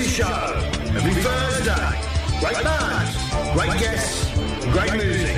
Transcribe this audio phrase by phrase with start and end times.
[0.00, 0.52] Mason Show.
[0.96, 2.00] Every Thursday.
[2.40, 4.32] Great bands, great guests,
[4.72, 5.36] great music.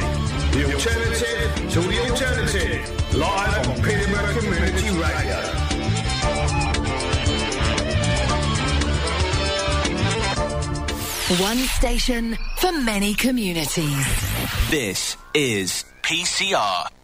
[0.52, 3.14] The alternative to the alternative.
[3.14, 5.38] Live on Peterborough Community Radio.
[11.40, 14.06] One station for many communities.
[14.70, 17.01] This is PCR.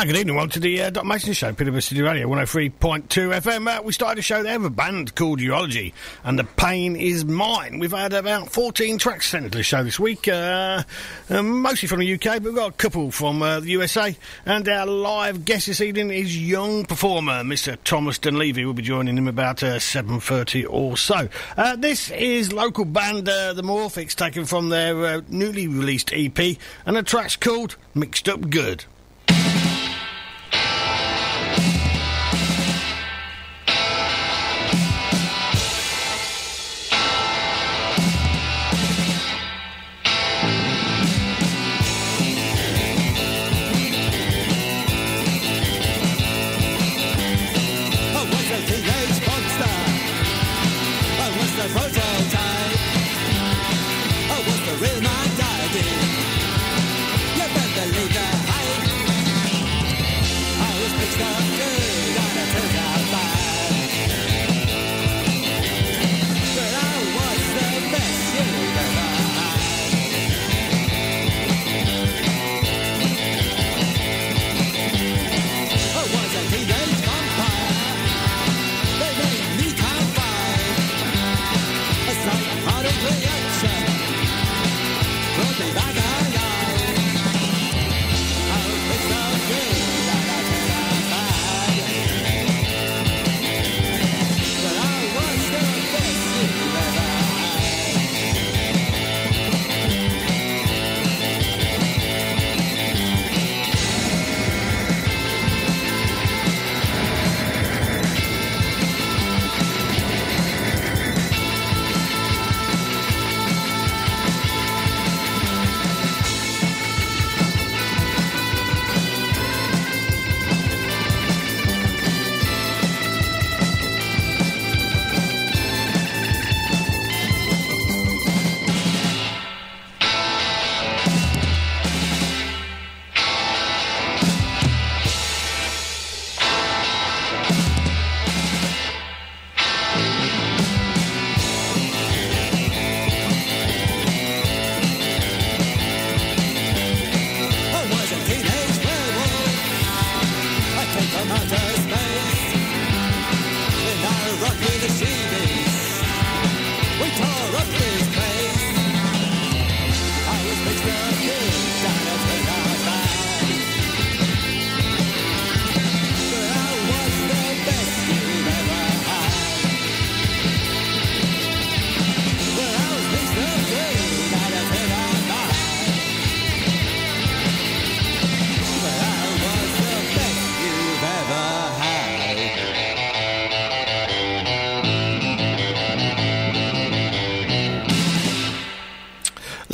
[0.00, 0.34] Ah, good evening.
[0.34, 3.68] Welcome to the uh, Mason Show, Peterborough City Radio, 103.2 FM.
[3.68, 5.92] Uh, we started a show there with a band called Eulogy,
[6.24, 7.78] and The Pain Is Mine.
[7.78, 10.84] We've had about 14 tracks sent to the show this week, uh,
[11.28, 14.16] um, mostly from the UK, but we've got a couple from uh, the USA.
[14.46, 17.76] And our live guest this evening is young performer, Mr.
[17.84, 18.64] Thomas Dunleavy.
[18.64, 21.28] We'll be joining him about uh, 7.30 or so.
[21.58, 26.38] Uh, this is local band uh, The Morphics, taken from their uh, newly released EP,
[26.86, 28.86] and the track's called Mixed Up Good.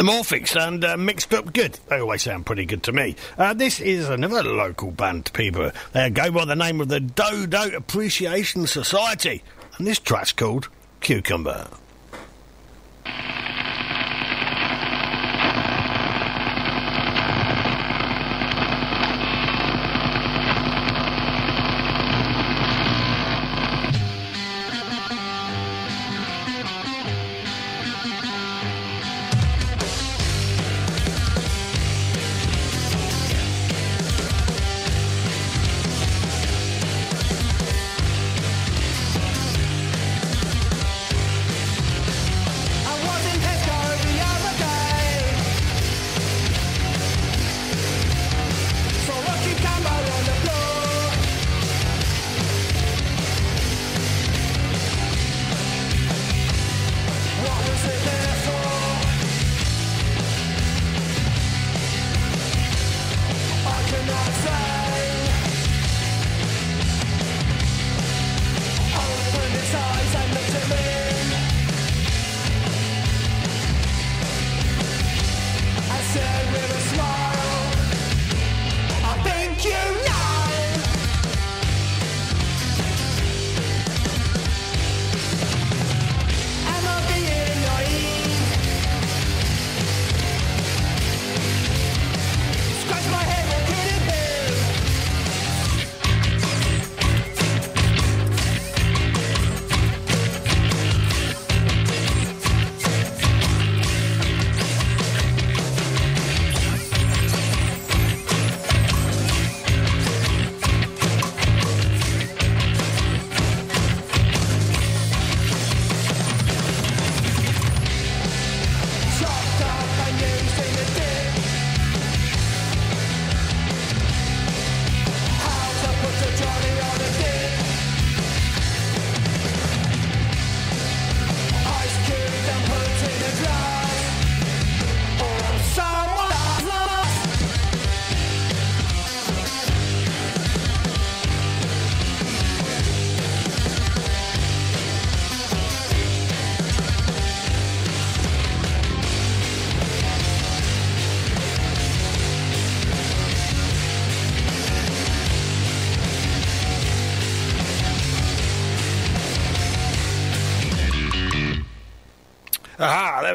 [0.06, 1.81] Morphics and uh, Mixed Up Good.
[1.88, 3.17] They always sound pretty good to me.
[3.37, 5.73] Uh, this is another local band Peterborough.
[5.94, 9.43] They go by the name of the Dodo Appreciation Society.
[9.79, 10.69] And this track's called
[11.00, 11.67] Cucumber.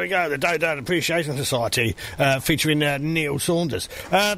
[0.02, 3.88] We go, the Dodo Appreciation Society, uh, featuring uh, Neil Saunders.
[4.12, 4.36] Uh,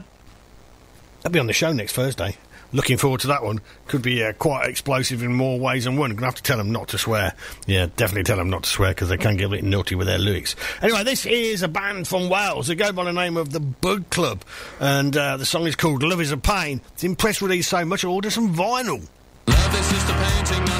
[1.21, 2.37] that'll be on the show next Thursday.
[2.73, 3.61] Looking forward to that one.
[3.87, 6.11] Could be uh, quite explosive in more ways than one.
[6.15, 7.35] Gonna have to tell them not to swear.
[7.67, 10.07] Yeah, definitely tell them not to swear because they can get a bit naughty with
[10.07, 10.55] their lyrics.
[10.81, 12.67] Anyway, this is a band from Wales.
[12.67, 14.43] They go by the name of the Bug Club,
[14.79, 17.85] and uh, the song is called "Love Is a Pain." It's impressed with these so
[17.85, 19.07] much, I ordered some vinyl.
[19.47, 20.72] Love is just a painting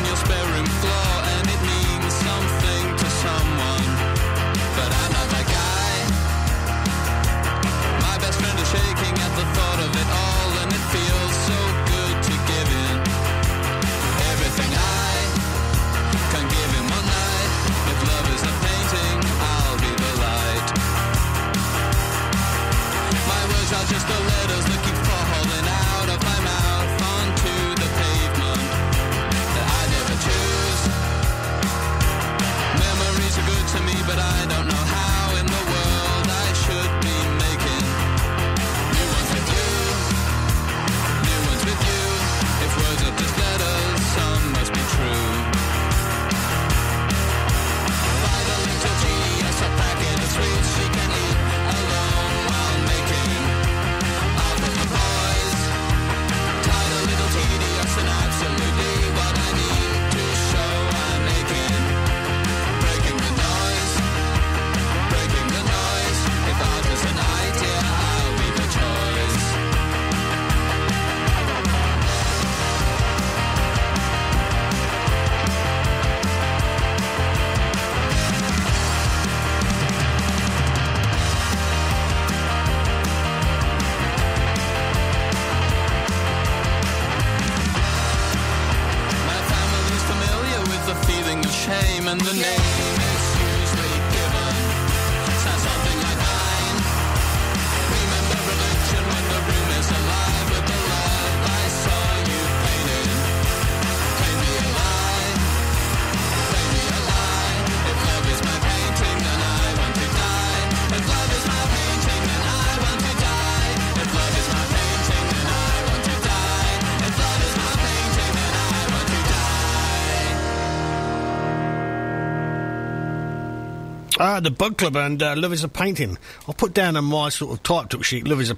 [124.39, 126.17] The Bug Club and uh, Love is a Painting.
[126.47, 128.57] I'll put down on my sort of typed up sheet, Love is a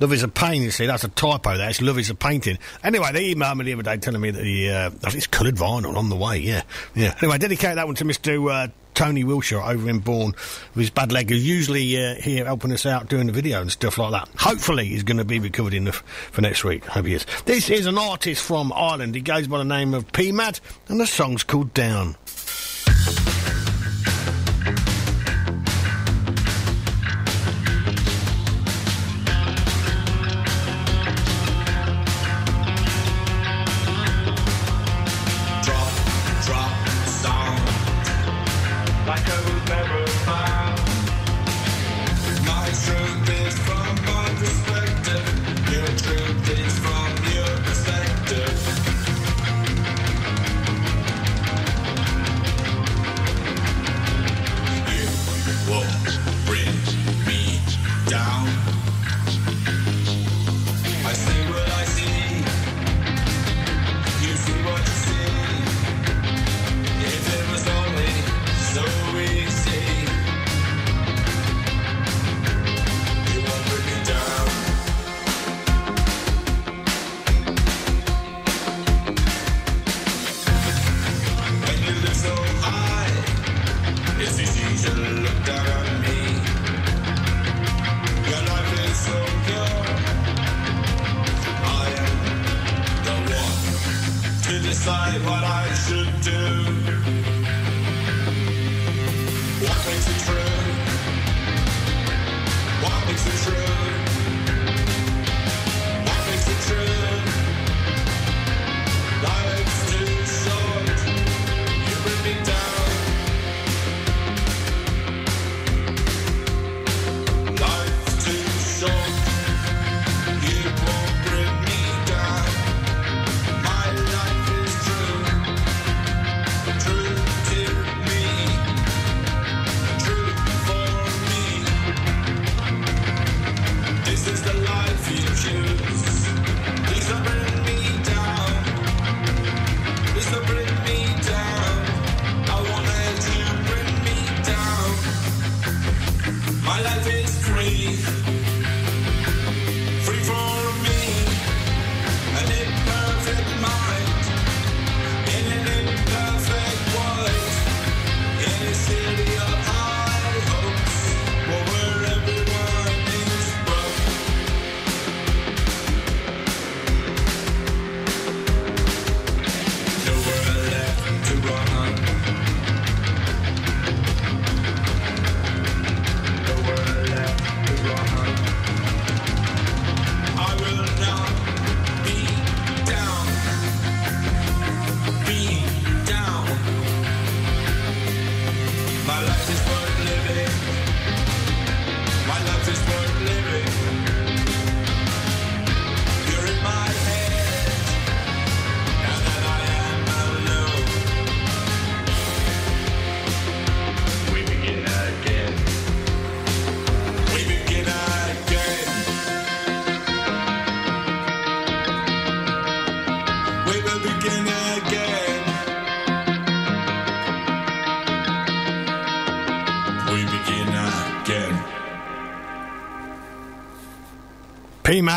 [0.00, 2.58] Love is a pain, you see, that's a typo there, it's Love is a Painting.
[2.82, 5.26] Anyway, they emailed me the other day telling me that the, uh, I think it's
[5.26, 6.62] coloured vinyl on the way, yeah.
[6.94, 7.14] Yeah.
[7.20, 8.50] Anyway, dedicate that one to Mr.
[8.50, 10.32] Uh, Tony Wilshire over in Bourne
[10.74, 13.70] with his bad leg, who's usually uh, here helping us out doing the video and
[13.70, 14.28] stuff like that.
[14.38, 16.84] Hopefully, he's going to be recovered enough for next week.
[16.86, 17.26] Hope he is.
[17.44, 19.14] This is an artist from Ireland.
[19.14, 22.16] He goes by the name of P Mad, and the song's called Down.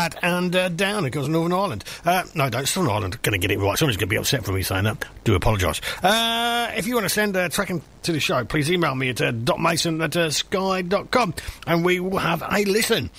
[0.04, 1.84] Mad and uh, Down, of course, Northern Ireland.
[2.04, 3.22] Uh, no, don't, Southern Ireland.
[3.22, 3.78] Going to get it right.
[3.78, 5.02] Somebody's going to be upset for me saying that.
[5.24, 5.80] Do apologise.
[6.02, 9.08] Uh, if you want to send a track in to the show, please email me
[9.08, 11.34] at uh, docmason at uh, sky.com
[11.66, 13.10] and we will have a listen.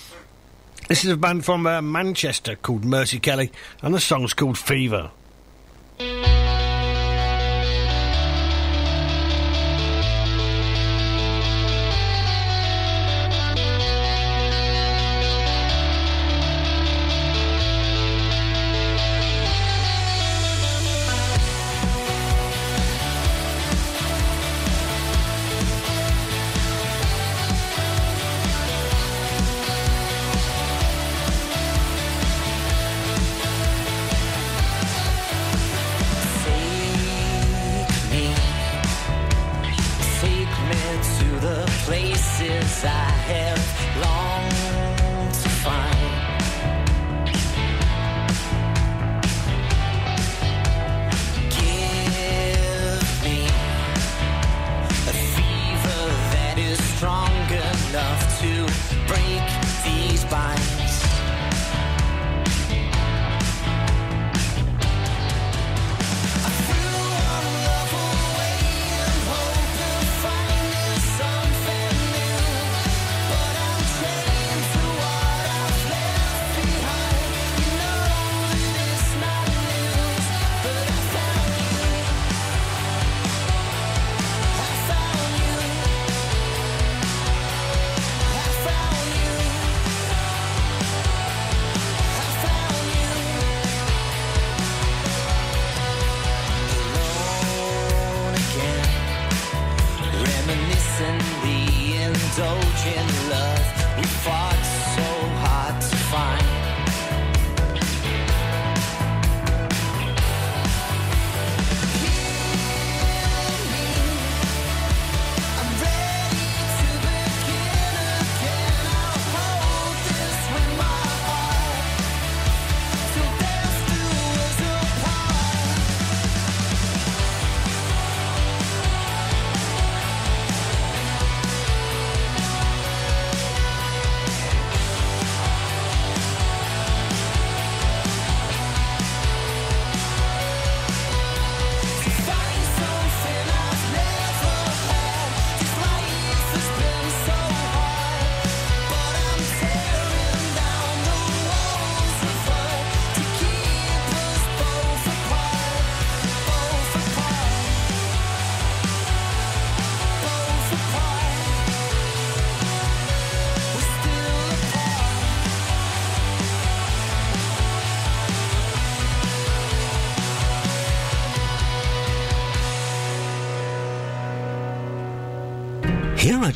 [0.88, 3.50] This is a band from uh, Manchester called Mercy Kelly,
[3.82, 4.56] and the song's called.
[4.56, 5.10] Fever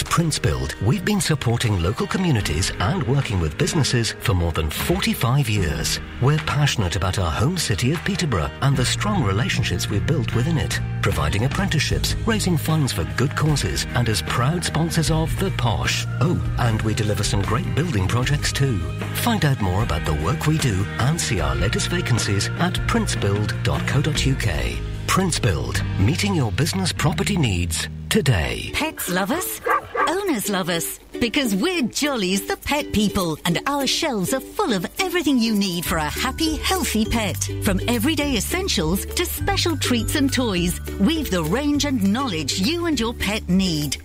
[0.01, 4.71] at Prince Build, we've been supporting local communities and working with businesses for more than
[4.71, 6.01] 45 years.
[6.23, 10.59] We're passionate about our home city of Peterborough and the strong relationships we've built within
[10.59, 16.07] it, providing apprenticeships, raising funds for good causes, and as proud sponsors of The Posh.
[16.21, 18.79] Oh, and we deliver some great building projects too.
[19.23, 25.07] Find out more about the work we do and see our latest vacancies at princebuild.co.uk.
[25.07, 28.71] Prince Build, meeting your business property needs today.
[28.75, 29.61] Pets love us.
[30.09, 30.99] Owners love us.
[31.21, 35.85] Because we're Jollies the pet people, and our shelves are full of everything you need
[35.85, 37.37] for a happy, healthy pet.
[37.63, 42.99] From everyday essentials to special treats and toys, we've the range and knowledge you and
[42.99, 43.99] your pet need.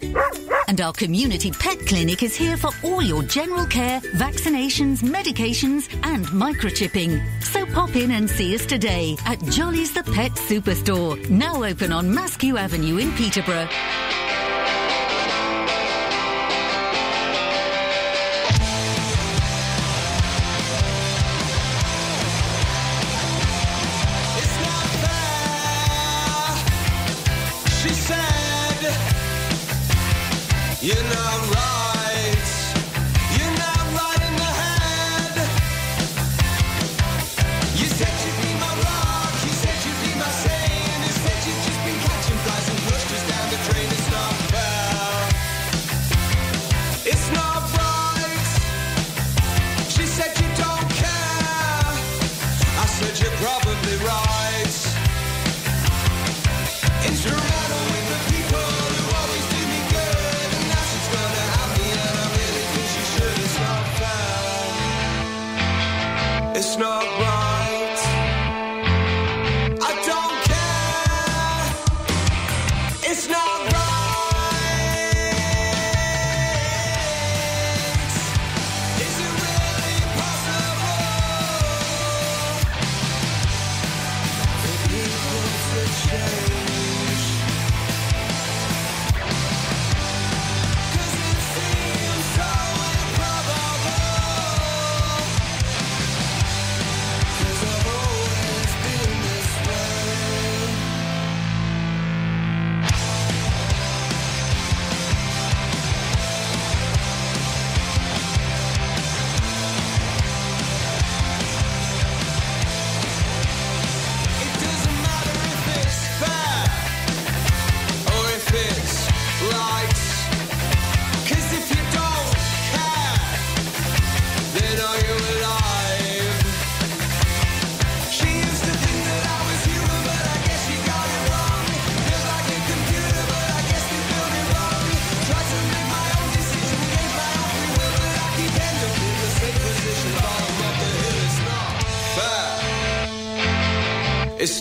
[0.68, 6.26] And our community pet clinic is here for all your general care, vaccinations, medications, and
[6.26, 7.22] microchipping.
[7.44, 12.12] So pop in and see us today at Jolly's the Pet Superstore, now open on
[12.12, 13.70] Maskew Avenue in Peterborough.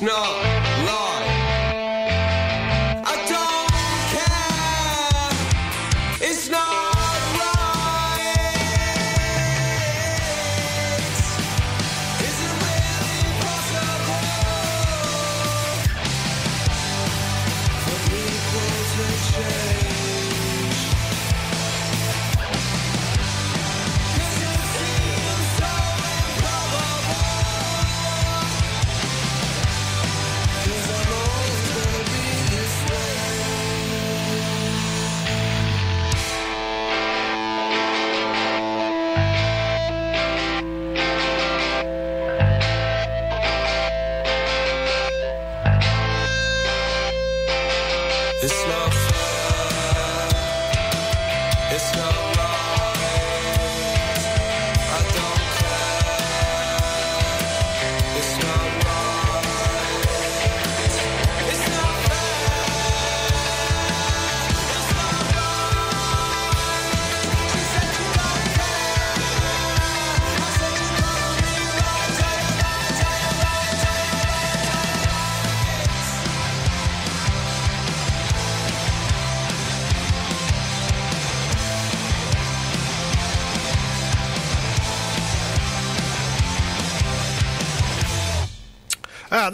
[0.03, 0.34] Not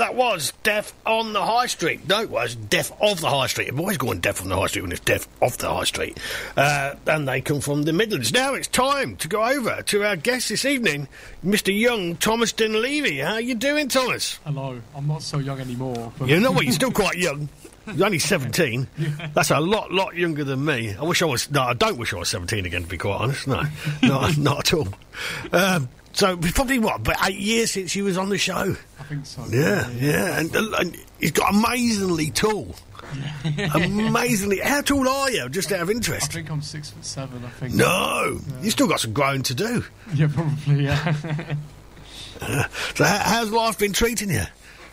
[0.00, 2.08] that was Death on the High Street.
[2.08, 3.68] No, it was Death of the High Street.
[3.68, 6.18] I'm always going Death on the High Street when it's Death off the High Street.
[6.56, 8.32] Uh, and they come from the Midlands.
[8.32, 11.06] Now it's time to go over to our guest this evening,
[11.44, 11.78] Mr.
[11.78, 13.18] Young Thomas Dunleavy.
[13.18, 14.38] How are you doing, Thomas?
[14.44, 16.12] Hello, I'm not so young anymore.
[16.18, 16.64] But You know what?
[16.64, 17.50] You're still quite young.
[17.94, 18.86] You're only 17.
[19.34, 20.94] That's a lot, lot younger than me.
[20.94, 21.50] I wish I was.
[21.50, 22.82] No, I don't wish I was 17 again.
[22.82, 23.62] To be quite honest, no,
[24.02, 24.88] not, not at all.
[25.52, 25.88] Um,
[26.20, 28.76] so it's probably what, about eight years since he was on the show.
[28.98, 29.42] I think so.
[29.48, 32.76] Yeah, yeah, and, uh, and he's got amazingly tall.
[33.74, 35.48] amazingly, how tall are you?
[35.48, 36.32] Just out of interest.
[36.32, 37.42] I think I'm six foot seven.
[37.42, 37.74] I think.
[37.74, 39.82] No, you still got some growing to do.
[40.14, 40.84] Yeah, probably.
[40.84, 41.54] Yeah.
[42.94, 44.44] So how, how's life been treating you?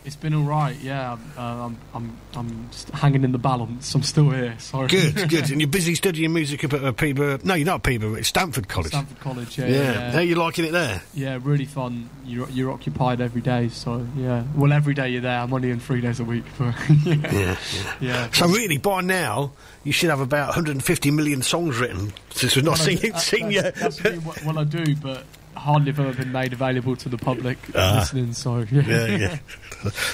[0.08, 0.74] It's been all right.
[0.80, 1.18] Yeah.
[1.36, 1.78] Uh, I'm.
[1.92, 2.16] I'm.
[2.34, 3.94] I'm just hanging in the balance.
[3.94, 4.58] I'm still here.
[4.58, 4.88] Sorry.
[4.88, 5.50] Good, good.
[5.50, 7.40] And you're busy studying music up at uh, Peterborough.
[7.44, 8.14] No, you're not at Peterborough.
[8.14, 8.88] It's Stamford College.
[8.88, 9.58] Stamford College.
[9.58, 9.66] Yeah.
[9.66, 9.92] yeah.
[9.92, 10.12] Yeah.
[10.12, 11.02] How you liking it there?
[11.12, 12.08] Yeah, really fun.
[12.24, 14.44] You're, you're occupied every day, so yeah.
[14.56, 15.40] Well, every day you're there.
[15.40, 17.30] I'm only in three days a week, but yeah.
[17.30, 17.56] Yeah.
[18.00, 18.30] yeah.
[18.30, 19.52] So really, by now,
[19.84, 22.14] you should have about 150 million songs written.
[22.30, 23.62] Since we've not Well, I seen uh, you.
[23.62, 25.24] That's really what, what I do, but
[25.58, 27.98] hardly have ever been made available to the public Ah.
[28.00, 28.32] listening.
[28.32, 28.82] So yeah.
[28.86, 29.38] yeah, yeah.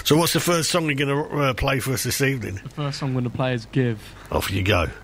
[0.05, 2.61] so what's the first song you're going to uh, play for us this evening?
[2.63, 3.99] The first song I'm going to play is "Give."
[4.33, 4.87] Off you go.
[4.87, 4.95] Give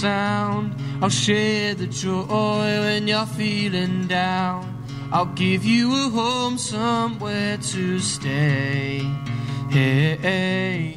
[0.00, 0.74] sound.
[1.02, 4.82] I'll share the joy when you're feeling down.
[5.12, 9.02] I'll give you a home somewhere to stay.
[9.68, 10.96] Hey, hey.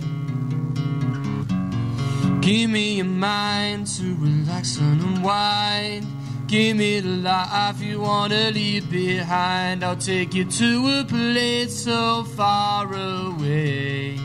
[2.40, 6.08] Give me a mind to relax and unwind.
[6.48, 9.84] Give me the life you wanna leave behind.
[9.84, 14.18] I'll take you to a place so far away.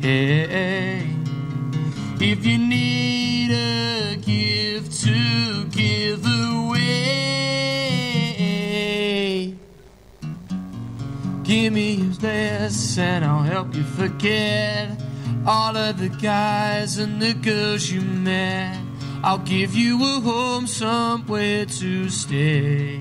[0.00, 1.14] Hey, hey.
[2.20, 3.73] If you need a
[4.16, 6.74] gift to give away,
[11.42, 15.00] give me best and I'll help you forget
[15.46, 18.78] all of the guys and the girls you met.
[19.22, 23.00] I'll give you a home somewhere to stay.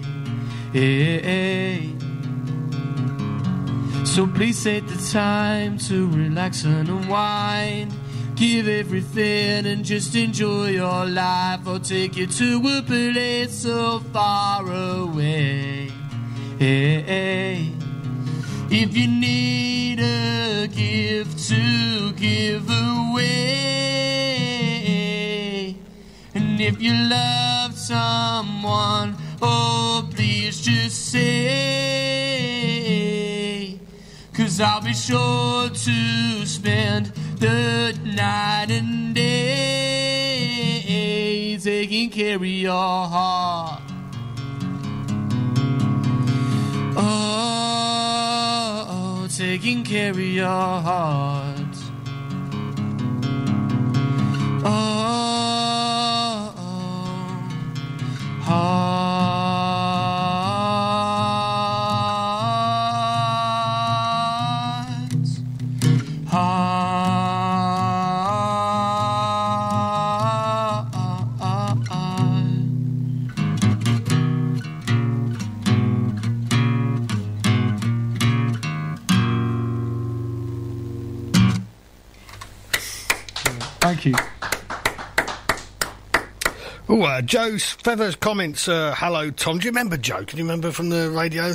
[4.06, 7.94] So please take the time to relax and unwind.
[8.36, 11.68] Give everything and just enjoy your life.
[11.68, 15.92] I'll take you to a place so far away.
[16.60, 17.08] If
[18.98, 23.22] you need a gift to give away,
[26.34, 31.30] and if you love someone, oh, please just say.
[34.34, 37.14] Cause I'll be sure to spend
[37.44, 39.60] the night and day
[41.62, 43.82] taking care of your heart.
[46.96, 48.18] Oh,
[49.30, 51.76] taking care of your heart.
[54.64, 54.70] Oh,
[58.40, 59.03] heart.
[86.94, 88.68] Oh, uh, Joe's Feathers comments.
[88.68, 89.58] Uh, hello, Tom.
[89.58, 90.24] Do you remember Joe?
[90.26, 91.54] Can you remember from the radio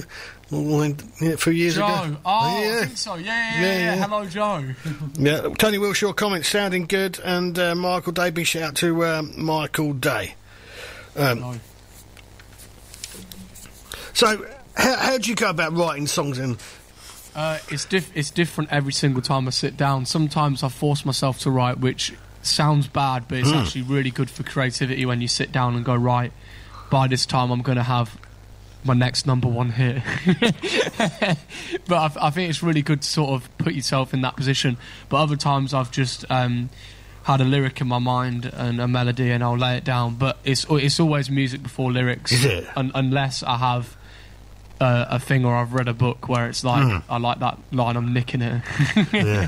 [0.51, 1.87] a few years Joe.
[1.87, 2.17] ago?
[2.25, 2.81] Oh, yeah.
[2.81, 3.15] I think so.
[3.15, 3.95] Yeah, yeah, Yeah, yeah.
[3.95, 4.07] yeah.
[4.07, 4.65] Hello, Joe.
[5.17, 8.31] Yeah, Tony Wilshaw comments sounding good, and uh, Michael Day.
[8.31, 10.35] Big shout out to um, Michael Day.
[11.15, 11.55] Um, Hello.
[14.15, 14.45] so,
[14.77, 16.39] how, how do you go about writing songs?
[16.39, 16.57] And
[17.37, 20.05] Uh, it's diff- it's different every single time I sit down.
[20.05, 24.43] Sometimes I force myself to write, which sounds bad, but it's actually really good for
[24.43, 26.33] creativity when you sit down and go right.
[26.91, 28.19] By this time, I'm going to have
[28.85, 30.03] my next number one hit.
[31.87, 34.77] but I, I think it's really good to sort of put yourself in that position.
[35.09, 36.71] But other times, I've just um,
[37.25, 40.15] had a lyric in my mind and a melody, and I'll lay it down.
[40.15, 42.33] But it's it's always music before lyrics?
[42.77, 43.97] Un- unless I have
[44.81, 47.97] uh, a thing or I've read a book where it's like I like that line,
[47.97, 48.63] I'm nicking it.
[49.13, 49.47] yeah.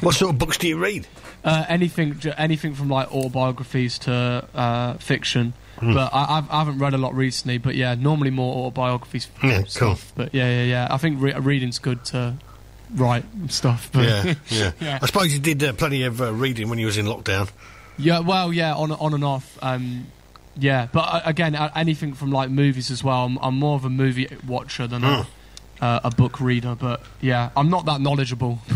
[0.00, 1.06] what sort of books do you read?
[1.46, 5.54] Uh, anything, anything from like autobiographies to uh, fiction.
[5.80, 7.58] But I, I've, I haven't read a lot recently.
[7.58, 9.28] But yeah, normally more autobiographies.
[9.42, 9.96] Yeah, cool.
[10.14, 10.88] But yeah, yeah, yeah.
[10.90, 12.36] I think re- reading's good to
[12.94, 13.90] write stuff.
[13.92, 14.72] But Yeah, yeah.
[14.80, 14.98] Yeah.
[15.02, 17.50] I suppose you did uh, plenty of uh, reading when you was in lockdown.
[17.98, 19.58] Yeah, well, yeah, on on and off.
[19.62, 20.06] Um,
[20.58, 23.24] yeah, but uh, again, uh, anything from like movies as well.
[23.26, 25.26] I'm, I'm more of a movie watcher than a
[25.80, 28.58] uh, a book reader, but yeah, I'm not that knowledgeable.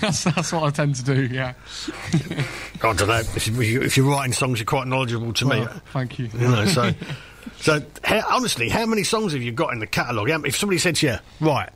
[0.00, 1.26] that's, that's what I tend to do.
[1.26, 1.54] Yeah.
[2.82, 3.14] I don't know.
[3.18, 5.66] If, you, if you're writing songs, you're quite knowledgeable to me.
[5.92, 6.28] Thank you.
[6.32, 6.92] You know, so,
[7.60, 10.30] so how, honestly, how many songs have you got in the catalogue?
[10.46, 11.70] If somebody said to you, right,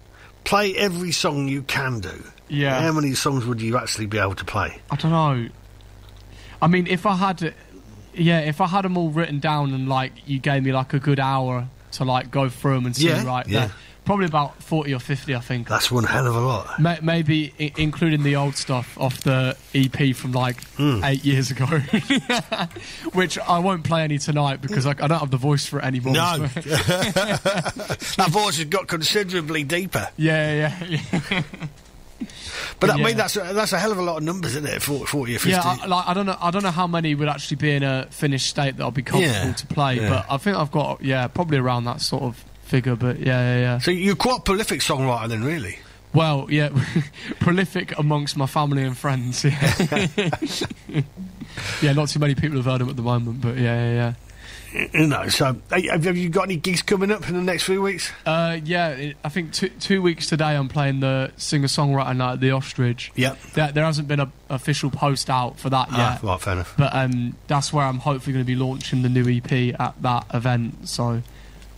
[0.45, 2.81] play every song you can do, Yeah.
[2.81, 4.81] how many songs would you actually be able to play?
[4.91, 5.49] I don't know.
[6.63, 7.55] I mean, if I had,
[8.15, 10.99] yeah, if I had them all written down and like you gave me like a
[10.99, 13.61] good hour to like go through them and see Yeah, right yeah.
[13.67, 13.73] there,
[14.07, 15.69] probably about forty or fifty, I think.
[15.69, 16.81] That's one hell of a lot.
[16.81, 21.05] Ma- maybe I- including the old stuff off the EP from like Hmm.
[21.05, 21.66] eight years ago,
[23.12, 25.85] which I won't play any tonight because I, I don't have the voice for it
[25.85, 26.14] anymore.
[26.14, 26.38] No.
[26.47, 30.09] that voice has got considerably deeper.
[30.16, 30.99] yeah, yeah,
[31.31, 31.42] yeah.
[32.81, 33.05] But I Yeah.
[33.05, 34.83] mean, that's a, that's a hell of a lot of numbers, isn't it?
[34.83, 35.51] 40, 40 or 50.
[35.51, 36.37] Yeah, I, like I don't know.
[36.40, 39.03] I don't know how many would actually be in a finished state that I'll be
[39.03, 40.09] comfortable Yeah, to play, yeah.
[40.09, 42.96] but I think I've got yeah, probably around that sort of figure.
[42.96, 43.79] But yeah, yeah, yeah.
[43.79, 45.79] so you're quite a prolific songwriter then, really?
[46.12, 46.70] Well, yeah,
[47.40, 49.44] prolific amongst my family and friends.
[49.44, 50.07] Yeah,
[51.83, 51.92] yeah.
[51.92, 54.14] Not too many people have heard him at the moment, but yeah,
[54.72, 57.83] yeah, You know, so have you got any gigs coming up in the next few
[57.83, 58.11] weeks?
[58.24, 58.33] yeah.
[58.33, 62.40] Uh, yeah, I think two, two weeks today I'm playing the singer songwriter night at
[62.40, 63.12] the Ostrich.
[63.16, 63.38] Yep.
[63.55, 66.22] There, there hasn't been an official post out for that Ah, yet.
[66.22, 66.74] right, fair enough.
[66.79, 70.26] But um, that's where I'm hopefully going to be launching the new EP at that
[70.33, 70.88] event.
[70.88, 71.22] So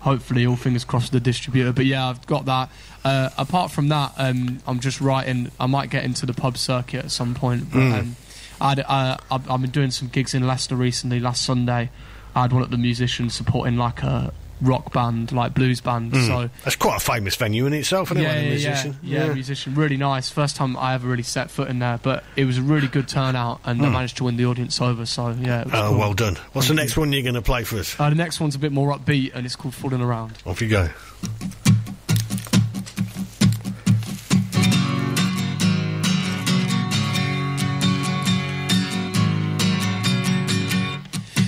[0.01, 1.73] hopefully, all fingers crossed, the distributor.
[1.73, 2.71] But yeah, I've got that.
[3.05, 5.51] Uh, apart from that, um, I'm just writing.
[5.59, 7.71] I might get into the pub circuit at some point.
[7.73, 7.99] But Mm.
[8.01, 8.17] um,
[8.61, 11.21] I'd, uh, I've, I've been doing some gigs in Leicester recently.
[11.21, 11.91] Last Sunday,
[12.35, 16.12] I had one at the musicians supporting like a rock band, like blues band.
[16.12, 16.27] Mm.
[16.27, 18.97] So That's quite a famous venue in itself, isn't yeah, yeah, musician?
[19.03, 20.31] yeah, yeah, musician, really nice.
[20.31, 23.09] First time I ever really set foot in there, but it was a really good
[23.09, 23.92] turnout, and I Mm.
[23.92, 25.07] managed to win the audience over.
[25.07, 25.99] So yeah, it was Oh, cool.
[25.99, 26.37] well done.
[26.53, 27.94] What's Thank the next one you're going to play for us?
[27.99, 30.68] Uh, the next one's a bit more upbeat, and it's called "Falling Around." Off you
[30.68, 30.88] go.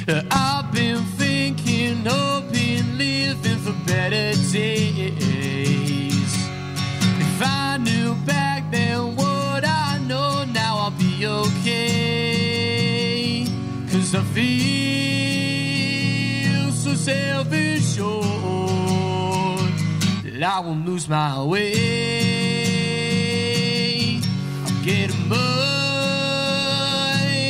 [0.08, 0.22] Uh,
[14.34, 15.50] feel
[16.72, 18.20] so self assured
[20.24, 21.70] that I won't lose my way.
[24.66, 25.38] I'm getting mine,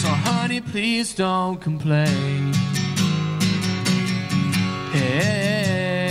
[0.00, 2.52] So, honey, please don't complain.
[4.92, 6.01] Hey,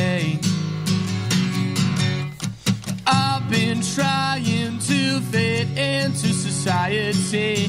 [3.95, 7.67] trying to fit into society.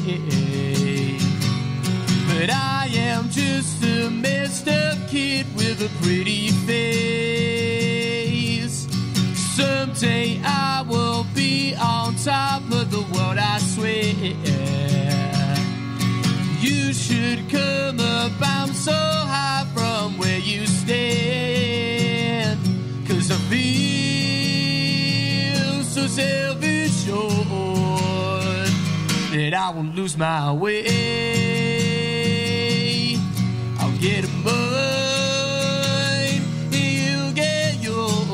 [2.28, 7.66] But I am just a messed up kid with a pretty face.
[9.56, 14.14] Someday I will be on top of the world, I swear.
[16.60, 21.11] You should come up, I'm so high from where you stand.
[26.12, 27.22] Self assured
[29.32, 30.84] that I won't lose my way.
[33.80, 34.52] I'll get mine,
[36.70, 38.28] you get yours.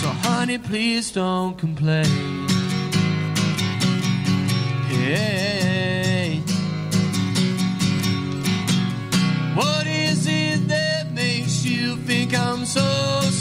[0.00, 2.48] So, honey, please don't complain.
[4.88, 5.55] Hey.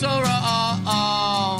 [0.05, 0.45] So wrong?
[0.57, 1.57] Oh, oh.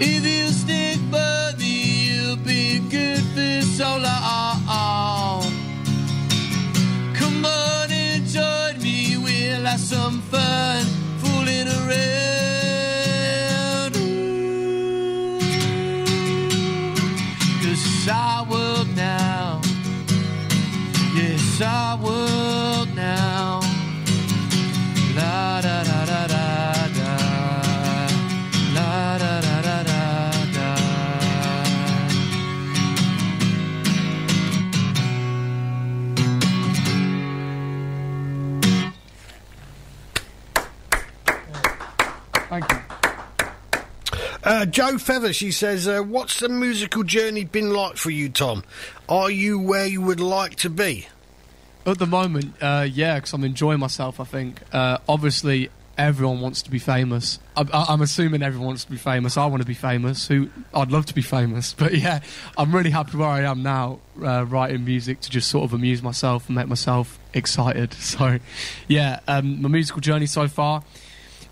[0.00, 1.74] If you stick by me,
[2.08, 4.56] you'll be good for so long.
[4.68, 5.40] Oh,
[7.14, 10.17] Come on and join me, we'll have some
[44.58, 48.64] Uh, Joe Feather, she says, uh, What's the musical journey been like for you, Tom?
[49.08, 51.06] Are you where you would like to be?
[51.86, 54.18] At the moment, uh, yeah, because I'm enjoying myself.
[54.18, 54.60] I think.
[54.72, 57.38] Uh, obviously, everyone wants to be famous.
[57.56, 59.36] I, I'm assuming everyone wants to be famous.
[59.36, 60.26] I want to be famous.
[60.26, 62.18] Who I'd love to be famous, but yeah,
[62.56, 66.02] I'm really happy where I am now, uh, writing music to just sort of amuse
[66.02, 67.94] myself and make myself excited.
[68.00, 68.40] So,
[68.88, 70.82] yeah, um, my musical journey so far,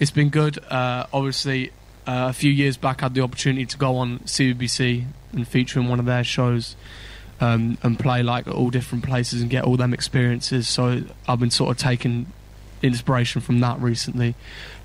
[0.00, 0.58] it's been good.
[0.64, 1.70] Uh, obviously,
[2.06, 5.80] uh, a few years back, I had the opportunity to go on CBBC and feature
[5.80, 6.76] in one of their shows
[7.40, 10.68] um, and play like at all different places and get all them experiences.
[10.68, 12.26] So I've been sort of taking
[12.82, 14.34] inspiration from that recently.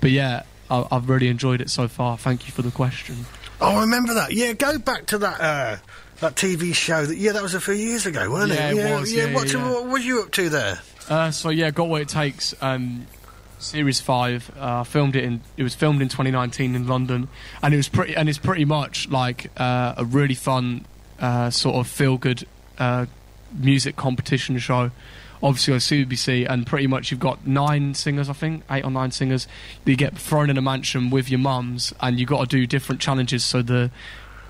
[0.00, 2.18] But yeah, I, I've really enjoyed it so far.
[2.18, 3.26] Thank you for the question.
[3.60, 4.32] Oh, I remember that.
[4.32, 5.76] Yeah, go back to that uh,
[6.20, 7.06] that TV show.
[7.06, 8.76] That yeah, that was a few years ago, wasn't Yeah, it?
[8.78, 9.70] it was, Yeah, yeah, what, yeah.
[9.70, 10.80] what was you up to there?
[11.08, 12.54] Uh, so yeah, got what it takes.
[12.60, 13.06] Um,
[13.62, 14.50] series five.
[14.58, 15.40] Uh, filmed it in.
[15.56, 17.28] It was filmed in 2019 in London,
[17.62, 18.14] and it was pretty.
[18.14, 20.84] And it's pretty much like uh, a really fun,
[21.20, 22.46] uh, sort of feel good
[22.78, 23.06] uh,
[23.52, 24.90] music competition show.
[25.42, 29.10] Obviously on CBBC, and pretty much you've got nine singers, I think, eight or nine
[29.10, 29.48] singers.
[29.84, 33.00] You get thrown in a mansion with your mums, and you got to do different
[33.00, 33.44] challenges.
[33.44, 33.90] So the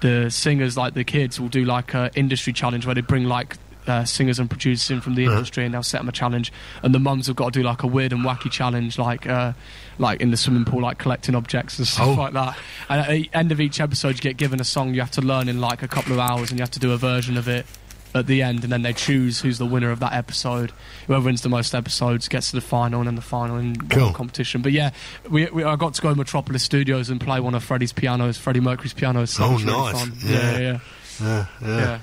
[0.00, 3.56] the singers, like the kids, will do like a industry challenge where they bring like
[3.86, 5.36] uh, singers and producers in from the Uh-huh.
[5.36, 6.52] industry, and they'll set them a challenge.
[6.82, 9.52] And the mums have got to do like a weird and wacky challenge, like uh,
[9.98, 12.12] like in the swimming pool, like collecting objects and stuff Oh.
[12.14, 12.56] like that.
[12.88, 15.20] And at the end of each episode, you get given a song you have to
[15.22, 17.48] learn in like a couple of hours, and you have to do a version of
[17.48, 17.66] it
[18.14, 20.70] at the end, and then they choose who's the winner of that episode.
[21.06, 24.08] Whoever wins the most episodes gets to the final, and then the final in Cool.
[24.08, 24.60] the competition.
[24.60, 24.90] But yeah,
[25.30, 28.36] we, we I got to go to Metropolis Studios and play one of Freddie's pianos,
[28.36, 29.30] Freddie Mercury's pianos.
[29.30, 29.98] So Oh, really nice.
[29.98, 30.12] fun.
[30.26, 30.36] Yeah.
[30.36, 30.78] Yeah, yeah,
[31.20, 31.98] Yeah, yeah.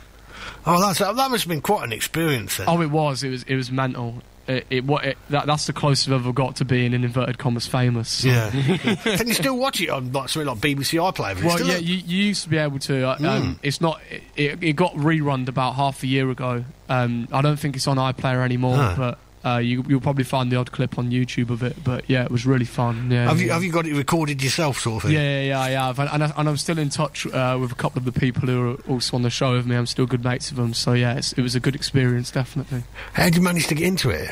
[0.76, 2.68] Oh, that's that must have been quite an experience then.
[2.70, 3.24] Oh, it was.
[3.24, 3.44] It was.
[3.44, 4.22] It was mental.
[4.48, 7.38] It, it, what, it that, that's the closest I've ever got to being in inverted
[7.38, 8.10] commas famous.
[8.10, 8.50] so- Yeah.
[9.16, 11.44] Can you still watch it on like something like BBC iPlayer?
[11.44, 13.10] Well, yeah, you, you used to be able to.
[13.10, 13.26] Uh, Mm.
[13.30, 14.02] um, it's not.
[14.36, 16.66] It, it, got rerun about half a year ago.
[16.90, 20.58] Um, I don't think it's on iPlayer anymore, but uh, you, you'll probably find the
[20.58, 21.84] odd clip on YouTube of it.
[21.84, 23.10] But yeah, it was really fun.
[23.12, 23.54] Yeah, have you yeah.
[23.54, 25.18] have you got it recorded yourself, sort of thing?
[25.18, 27.76] Yeah, yeah, yeah, I have, and, I, and I'm still in touch uh, with a
[27.76, 29.76] couple of the people who are also on the show with me.
[29.76, 32.84] I'm still good mates with them, so yeah, it's, it was a good experience, definitely.
[33.14, 34.30] How did you manage to get into it?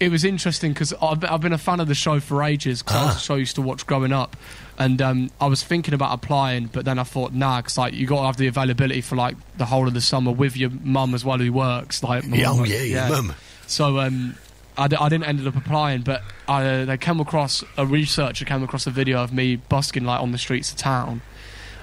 [0.00, 2.82] It was interesting because I've, been- I've been a fan of the show for ages.
[2.82, 3.02] Because Ah.
[3.02, 4.36] I was a show I used to watch growing up,
[4.76, 8.04] and um, I was thinking about applying, but then I thought, nah, because like you
[8.08, 11.14] got to have the availability for like the whole of the summer with your mum
[11.14, 12.02] as well who works.
[12.02, 13.34] Like, Yeah, mum oh works- yeah, your mum.
[13.72, 14.36] So um,
[14.76, 18.62] I, d- I didn't end up applying, but I, they came across a researcher came
[18.62, 21.22] across a video of me busking like on the streets of town.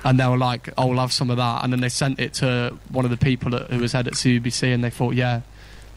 [0.03, 2.33] And they were like, "Oh, we'll have some of that." And then they sent it
[2.35, 5.41] to one of the people at, who was head at CBBC, and they thought, "Yeah,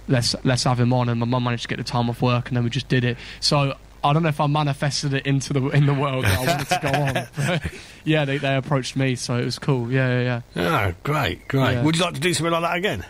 [0.08, 2.48] let's let's have him on." And my mum managed to get the time off work,
[2.48, 3.16] and then we just did it.
[3.38, 6.44] So I don't know if I manifested it into the in the world that I
[6.44, 7.28] wanted to go on.
[7.60, 7.72] But
[8.04, 9.92] yeah, they, they approached me, so it was cool.
[9.92, 10.88] Yeah, yeah, yeah.
[10.88, 11.74] Oh, great, great.
[11.74, 11.84] Yeah.
[11.84, 13.04] Would you like to do something like that again?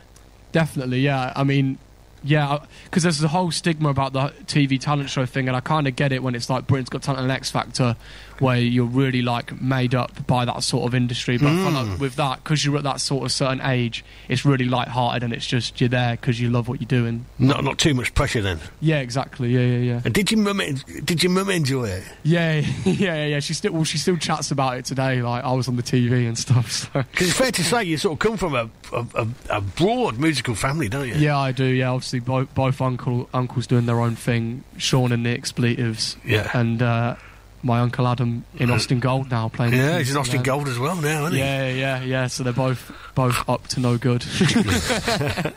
[0.53, 1.33] Definitely, yeah.
[1.35, 1.79] I mean,
[2.25, 5.87] yeah, because there's a whole stigma about the TV talent show thing, and I kind
[5.87, 7.97] of get it when it's like Britain's Got Talent and X Factor,
[8.43, 11.39] where you're really like made up by that sort of industry.
[11.39, 11.75] But Mm.
[11.93, 15.33] like with that, because you're at that sort of certain age, it's really light-hearted, and
[15.33, 17.25] it's just you're there because you love what you're doing.
[17.39, 18.59] Not not too much pressure then.
[18.81, 19.51] Yeah, exactly.
[19.51, 20.01] Yeah, yeah, yeah.
[20.05, 20.61] And did your mum
[21.05, 22.05] did your mum enjoy it?
[22.25, 23.41] Yeah, yeah, yeah, yeah.
[23.41, 25.23] She still, well, she still chats about it today.
[25.23, 26.71] Like I was on the TV and stuff.
[26.83, 26.89] So.
[27.11, 29.29] Because it's fair to say you sort of come from a a, a,
[29.59, 31.15] a broad musical family, don't you?
[31.15, 31.65] Yeah, I do.
[31.65, 34.65] Yeah, obviously both both uncle uncles doing their own thing.
[34.79, 36.17] Sean and the expletives.
[36.25, 36.51] Yeah.
[36.55, 37.17] and uh,
[37.63, 38.75] my uncle Adam in mm.
[38.75, 39.75] Austin Gold now playing.
[39.75, 40.43] Yeah, he's in Austin.
[40.43, 41.39] Gold as well now, isn't he?
[41.39, 42.27] Yeah, yeah, yeah.
[42.27, 44.25] So they're both both up to no good.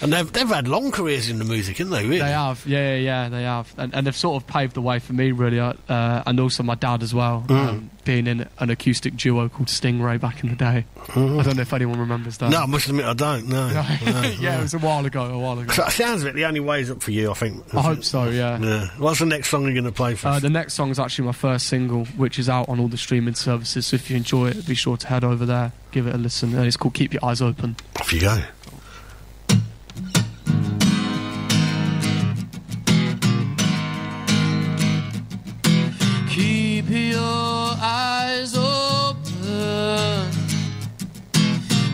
[0.00, 2.02] And they've they've had long careers in the music, haven't they?
[2.02, 2.18] Really?
[2.18, 4.98] they have, yeah, yeah, yeah, they have, and, and they've sort of paved the way
[4.98, 7.68] for me, really, uh, uh, and also my dad as well, Mm.
[7.68, 10.86] um, being in an acoustic duo called Stingray back in the day.
[11.10, 12.46] I don't know if anyone remembers that.
[12.48, 12.52] Mm.
[12.52, 13.48] No, I must admit I don't.
[13.48, 13.68] No.
[13.72, 13.80] no,
[14.40, 14.58] yeah, no.
[14.58, 15.22] it was a while ago.
[15.24, 15.72] A while ago.
[15.72, 17.72] So it sounds it, the only way is up for you, I think.
[17.72, 18.24] I hope so.
[18.24, 18.58] Yeah.
[18.58, 18.88] Yeah.
[18.98, 20.42] What's the next song you're going to play for Uh, us?
[20.42, 23.34] the next song is actually my first single, which is out on all the streaming
[23.34, 23.86] services.
[23.86, 26.54] So if you enjoy it, be sure to head over there, give it a listen.
[26.54, 28.42] And it's called "Keep Your Eyes Open." Off you go.
[36.28, 40.30] Keep your eyes open.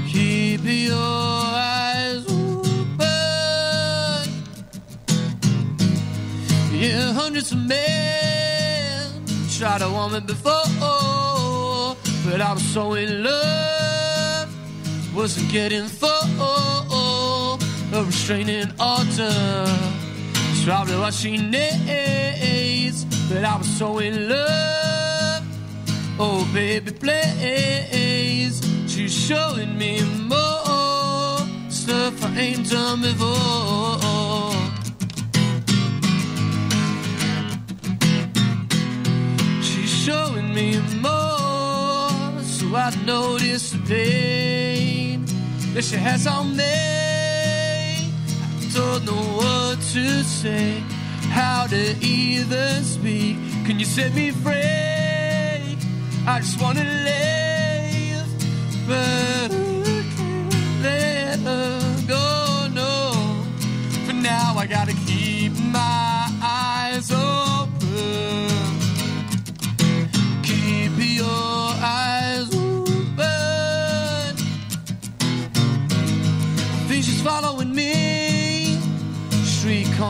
[0.08, 3.06] Keep your eyes open.
[6.72, 9.10] Yeah, hundreds of men
[9.50, 10.54] tried to want me before,
[12.24, 13.77] but I was so in love,
[15.18, 16.08] wasn't getting full.
[17.92, 19.66] A restraining order.
[20.50, 23.04] It's probably what she needs.
[23.28, 25.42] But I was so in love.
[26.20, 28.62] Oh, baby, please.
[28.86, 31.38] She's showing me more
[31.68, 34.52] stuff I ain't done before.
[39.62, 45.07] She's showing me more, so I notice the pain
[45.74, 46.64] that she has on me.
[46.64, 48.10] I
[48.72, 50.82] don't know what to say,
[51.30, 53.36] how to even speak.
[53.66, 55.76] Can you set me free?
[56.26, 58.28] I just wanna live,
[58.86, 62.68] but I can't let her go.
[62.72, 63.12] No,
[64.06, 66.07] for now I gotta keep my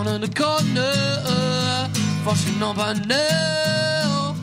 [0.09, 1.91] Corner to corner.
[2.25, 4.35] Fussing on by now.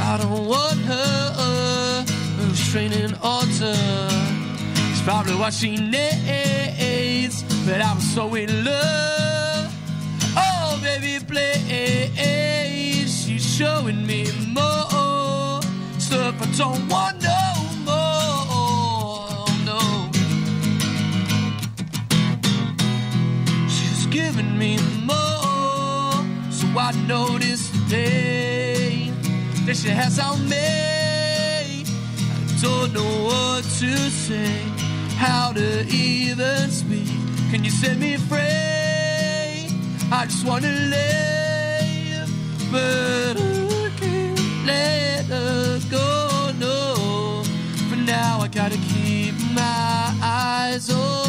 [0.00, 2.04] I don't want her.
[2.48, 3.76] Restraining order.
[4.90, 7.44] It's probably what she needs.
[7.64, 9.72] But I'm so in love.
[10.36, 11.54] Oh, baby, please.
[13.24, 15.62] She's showing me more
[16.00, 17.43] stuff I don't want no
[26.76, 29.14] I notice the pain
[29.64, 30.56] that she has on me.
[30.56, 31.84] I
[32.60, 34.58] don't know what to say,
[35.16, 37.06] how to even speak.
[37.50, 38.40] Can you set me free?
[40.10, 42.28] I just wanna live,
[42.72, 46.50] but I can't let her go.
[46.58, 47.44] No,
[47.88, 51.23] for now I gotta keep my eyes open.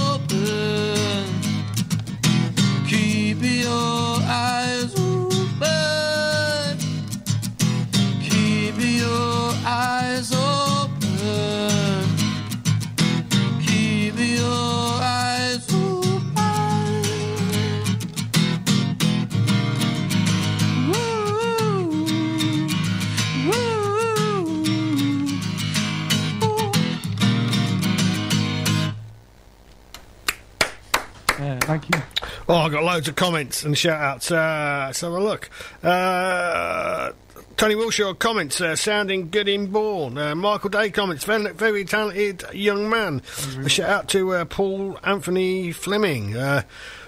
[32.48, 34.30] Oh, I got loads of comments and shout outs.
[34.32, 35.50] Uh, let's have a look.
[35.82, 37.12] Uh,
[37.58, 40.18] Tony Wilshaw comments, uh, sounding good in born.
[40.18, 43.24] Uh, Michael Day comments, very, very talented young man.
[43.64, 46.36] A shout out to uh, Paul Anthony Fleming.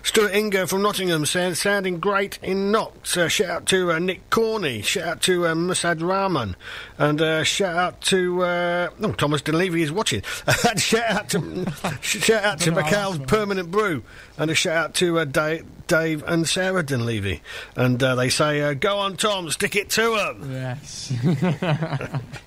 [0.08, 3.18] Stuart Inger from Nottingham said, sounding great in Notts.
[3.18, 4.82] Uh, shout out to uh, Nick Corney.
[4.82, 6.55] Shout out to uh, Musad Rahman.
[6.97, 8.41] And uh, shout out to.
[8.41, 10.22] Uh, oh, Thomas Dunleavy is watching.
[10.78, 11.74] Shout out to.
[12.01, 14.01] shout out to McCall's Permanent Brew.
[14.38, 17.41] And a shout out to uh, Dave, Dave and Sarah Dunleavy.
[17.76, 20.51] And uh, they say, uh, go on, Tom, stick it to them.
[20.53, 21.12] Yes.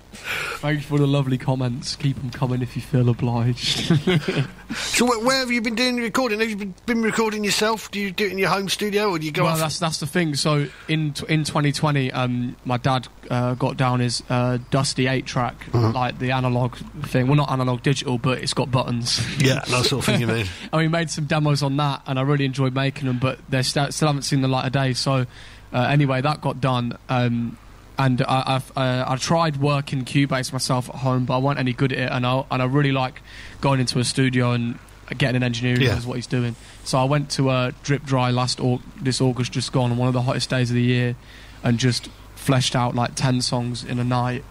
[0.58, 1.96] Thank you for the lovely comments.
[1.96, 3.90] Keep them coming if you feel obliged.
[4.72, 6.38] So, wh- where have you been doing the recording?
[6.38, 7.90] Have you been, been recording yourself?
[7.90, 9.58] Do you do it in your home studio or do you go well, off?
[9.58, 10.36] that's that's the thing.
[10.36, 15.26] So in t- in 2020, um, my dad uh, got down his uh, Dusty eight
[15.26, 15.92] track, Mm-hmm.
[15.92, 17.26] like the analog thing.
[17.26, 19.18] Well, not analog digital, but it's got buttons.
[19.42, 20.46] Yeah, that sort of thing you mean.
[20.72, 23.18] and we made some demos on that, and I really enjoyed making them.
[23.18, 24.92] But they st- still haven't seen the light of day.
[24.92, 25.26] So
[25.72, 26.96] uh, anyway, that got done.
[27.08, 27.58] Um,
[28.04, 31.72] and I, I've, uh, I tried working Cubase myself at home, but I wasn't any
[31.72, 32.10] good at it.
[32.10, 33.20] And I and I really like
[33.60, 34.78] going into a studio and
[35.18, 35.94] getting an engineer who Yeah.
[35.94, 36.54] knows what he's doing.
[36.84, 38.60] So I went to uh, Drip Dry last
[39.02, 41.14] this August, just gone, on one of the hottest days of the year,
[41.62, 44.44] and just fleshed out like ten songs in a night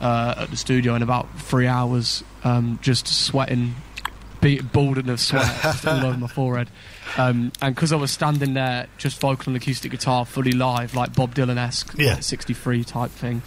[0.00, 3.74] uh, at the studio in about three hours, um, just sweating,
[4.46, 6.68] be- balding of sweat all over my forehead.
[7.18, 11.14] Um, and because I was standing there, just vocal and acoustic guitar, fully live, like
[11.14, 12.20] Bob Dylan esque, Yeah.
[12.20, 13.42] 63 type thing.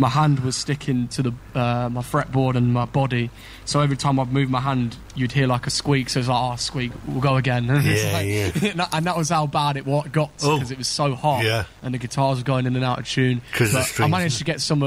[0.00, 3.30] My hand was sticking to the uh, my fretboard and my body,
[3.64, 6.08] so every time I'd move my hand, you'd hear like a squeak.
[6.08, 8.86] So it's like, "Oh, squeak, we'll go again." And Yeah, like- yeah.
[8.92, 10.54] and that- was how bad it got Oh.
[10.54, 11.64] because it was so hot, Yeah.
[11.82, 13.42] and the guitars were going in and out of tune.
[13.52, 14.84] 'Cause the But I managed to get some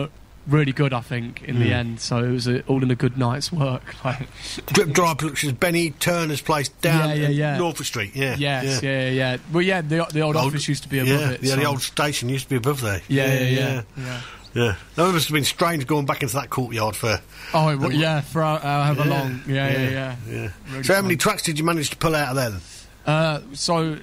[0.52, 1.60] really good, I think, in Mm.
[1.60, 2.00] the end.
[2.00, 3.96] So it was a, all in a good night's work.
[4.06, 4.28] Like,
[4.68, 7.58] Drip Dry Productions, Benny Turner's place down Yeah, yeah, yeah.
[7.58, 8.16] Norfolk Street.
[8.16, 8.36] Yeah.
[8.38, 9.38] yes, yeah, yeah, yeah.
[9.52, 11.44] Well, yeah, the, the old, office used to be above yeah, it.
[11.44, 13.02] Yeah, the old station used to be above there.
[13.08, 13.50] Yeah, yeah, yeah.
[13.50, 13.82] yeah.
[13.98, 14.22] yeah.
[14.54, 14.76] Yeah.
[14.96, 17.22] That must have been strange going back into that courtyard for.
[17.54, 19.42] Oh, it, wa- yeah, for uh, however Yeah, long.
[19.48, 20.16] Yeah, yeah, yeah.
[20.30, 20.50] yeah.
[20.72, 22.50] Really so, how many tracks did you manage to pull out of there?
[22.50, 22.62] Then?
[23.06, 23.98] Uh, so,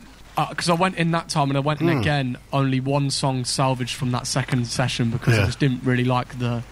[0.51, 1.99] because I went in that time and I went in Hmm.
[2.01, 5.43] again, only one song salvaged from that second session because Yeah.
[5.43, 6.62] I just didn't really like the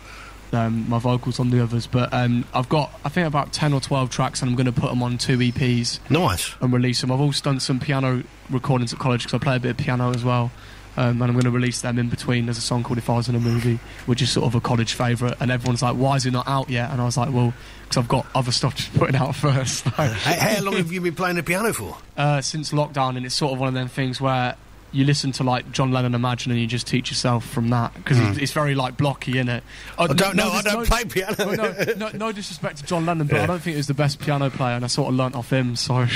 [0.53, 1.87] um, my vocals on the others.
[1.89, 4.81] But um, I've got, I think, about ten or twelve tracks, and I'm going to
[4.81, 6.55] put them on two EPs Nice.
[6.61, 7.11] and release them.
[7.11, 10.15] I've also done some piano recordings at college because I play a bit of piano
[10.15, 10.53] as well.
[10.99, 12.47] Um, and I'm going to release them in between.
[12.47, 14.61] There's a song called "If I Was in a Movie," which is sort of a
[14.61, 17.33] college favourite, and everyone's like, "Why is it not out yet?" And I was like,
[17.33, 19.85] "Well, because I've got other stuff to put out first.
[19.85, 21.97] How, how long have you been playing the piano for?
[22.17, 24.57] uh, since lockdown, and it's sort of one of them things where
[24.93, 28.19] you listen to like John Lennon Imagine and you just teach yourself from that because
[28.19, 29.63] it's, it's very like blocky in it.
[29.99, 30.49] I don't know.
[30.51, 31.53] I don't play piano.
[31.53, 34.19] no, no, no disrespect to John Lennon, but I don't think he was the best
[34.21, 35.77] piano player, and I sort of learnt off him.
[35.77, 36.07] So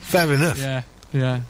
[0.00, 0.58] Fair enough.
[0.58, 0.82] yeah,
[1.12, 1.40] yeah.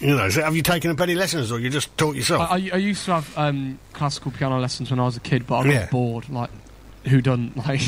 [0.00, 2.42] You know, so have you taken up any lessons or you just taught yourself?
[2.50, 5.46] I, I, I used to have um, classical piano lessons when I was a kid,
[5.46, 5.86] but I got Yeah.
[5.90, 6.28] bored.
[6.28, 6.50] Like,
[7.06, 7.80] who done like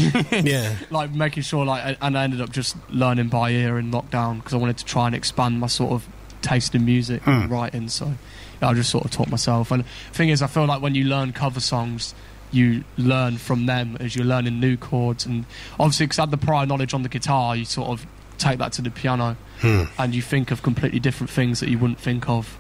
[0.45, 0.77] yeah.
[0.91, 4.53] like making sure like and I ended up just learning by ear in lockdown because
[4.53, 6.07] I wanted to try and expand my sort of
[6.43, 7.31] taste in music Hmm.
[7.31, 8.13] and writing so
[8.61, 11.05] I just sort of taught myself and the thing is I feel like when you
[11.05, 12.15] learn cover songs
[12.53, 15.47] you learn from them as you're learning new chords and
[15.81, 18.07] obviously because I had the prior knowledge on the guitar you sort of
[18.37, 19.85] take that to the piano Hmm.
[19.99, 22.59] and you think of completely different things that you wouldn't think of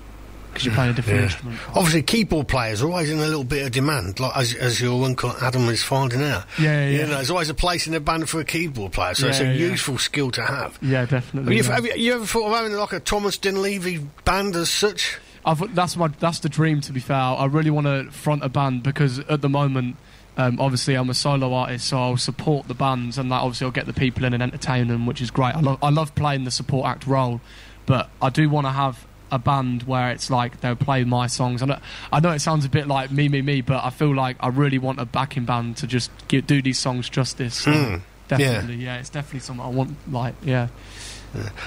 [0.50, 1.24] because you're playing a different Yeah.
[1.26, 4.80] instrument Obviously, keyboard players are always in a little bit of demand, like as, as
[4.80, 6.44] your uncle Adam is finding out.
[6.58, 9.12] Yeah, yeah, You know, there's always a place in the band for a keyboard player,
[9.14, 9.52] so it's a yeah.
[9.52, 10.78] useful skill to have.
[10.80, 11.74] yeah Have definitely you, yeah.
[11.74, 15.18] have you, you ever thought of having like a Thomas Dunleavy band as such?
[15.44, 16.80] I've, that's my that's the dream.
[16.80, 19.96] To be fair, I really want to front a band because at the moment,
[20.36, 23.70] um, obviously, I'm a solo artist, so I'll support the bands, and that obviously I'll
[23.70, 25.54] get the people in and entertain them, which is great.
[25.54, 27.40] I love I love playing the support act role,
[27.86, 31.62] but I do want to have a band where it's like they'll play my songs.
[31.62, 31.78] I know,
[32.12, 34.48] I know it sounds a bit like me, me, me, but I feel like I
[34.48, 37.54] really want a backing band to just give, do these songs justice.
[37.54, 37.96] So Hmm.
[38.28, 38.98] Definitely, yeah.
[38.98, 39.96] it's definitely something I want.
[40.10, 40.68] Like, yeah,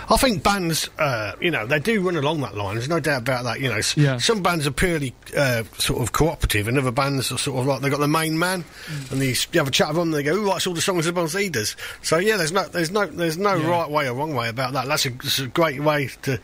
[0.10, 2.76] I think bands, uh, you know, they do run along that line.
[2.76, 3.60] There's no doubt about that.
[3.60, 4.18] You know, S- Yeah.
[4.18, 7.82] some bands are purely uh, sort of cooperative, and other bands are sort of like
[7.82, 9.12] they've got the main man, Mm.
[9.12, 10.82] and these, you have a chat with them, and they go, "Who writes all the
[10.82, 13.70] songs about he does?" So yeah, there's no, there's no, there's no Yeah.
[13.70, 14.88] right way or wrong way about that.
[14.88, 16.40] That's a, that's a great way to.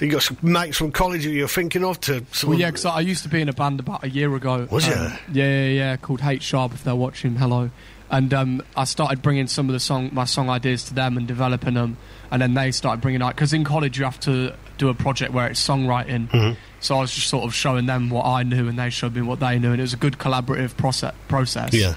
[0.00, 2.24] You got some mates from college who you're thinking of to.
[2.32, 4.66] Sort Well, yeah, because I used to be in a band about a year ago.
[4.70, 4.98] Was um, ya?
[5.32, 5.96] Yeah, yeah, yeah.
[5.96, 6.72] Called Hate Sharp.
[6.74, 7.70] If they're watching, hello.
[8.10, 11.26] And um, I started bringing some of the song, my song ideas to them and
[11.28, 11.98] developing them.
[12.32, 15.32] And then they started bringing out because in college you have to do a project
[15.32, 16.28] where it's songwriting.
[16.30, 16.58] Mm-hmm.
[16.80, 19.20] So I was just sort of showing them what I knew, and they showed me
[19.22, 21.14] what they knew, and it was a good collaborative process.
[21.28, 21.72] Process.
[21.72, 21.94] yeah.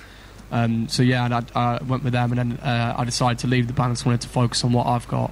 [0.52, 3.48] Um, so yeah, and I, I went with them, and then uh, I decided to
[3.48, 3.98] leave the band.
[3.98, 5.32] and wanted to focus on what I've got.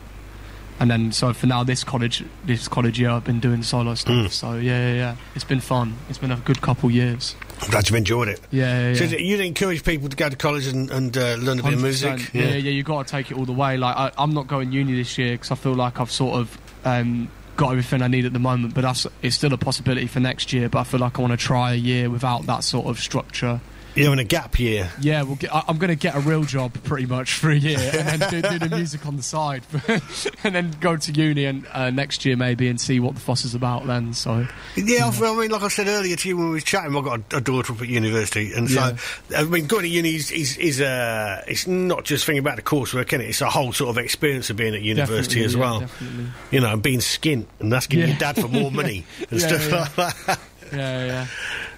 [0.83, 4.13] And then, so for now, this college, this college year, I've been doing solo stuff.
[4.13, 4.29] Mm.
[4.29, 5.95] So yeah, yeah, yeah, it's been fun.
[6.09, 7.37] It's been a good couple years.
[7.61, 8.41] I'm glad you've enjoyed it.
[8.51, 9.17] Yeah, yeah, So yeah.
[9.19, 11.83] you'd encourage people to go to college and, and uh, learn a bit of 100%.
[11.83, 12.33] music.
[12.33, 13.77] Yeah, yeah, you got to take it all the way.
[13.77, 16.57] Like I, I'm not going uni this year because I feel like I've sort of
[16.83, 18.73] um, got everything I need at the moment.
[18.73, 20.67] But that's it's still a possibility for next year.
[20.67, 23.61] But I feel like I want to try a year without that sort of structure.
[23.95, 24.89] You're having a gap year.
[24.99, 27.55] Yeah, we'll get, I, I'm going to get a real job pretty much for a
[27.55, 29.61] year, and then do, do the music on the side,
[30.43, 33.45] and then go to uni and uh, next year maybe and see what the fuss
[33.45, 34.13] is about then.
[34.13, 36.95] So Yeah, I I mean, like I said earlier to you when we were chatting,
[36.97, 38.95] I've got a, a daughter up at university, and Yeah.
[38.95, 42.55] so I mean, going to uni is is, is uh, it's not just thinking about
[42.55, 43.29] the coursework, is it?
[43.29, 45.79] It's a whole sort of experience of being at university Definitely, as yeah, well.
[45.81, 46.25] definitely.
[46.51, 48.05] You know, and being skint and asking Yeah.
[48.07, 50.03] your dad for more money and Yeah, stuff yeah.
[50.03, 50.39] like that.
[50.73, 51.27] yeah, yeah.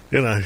[0.08, 0.40] You know,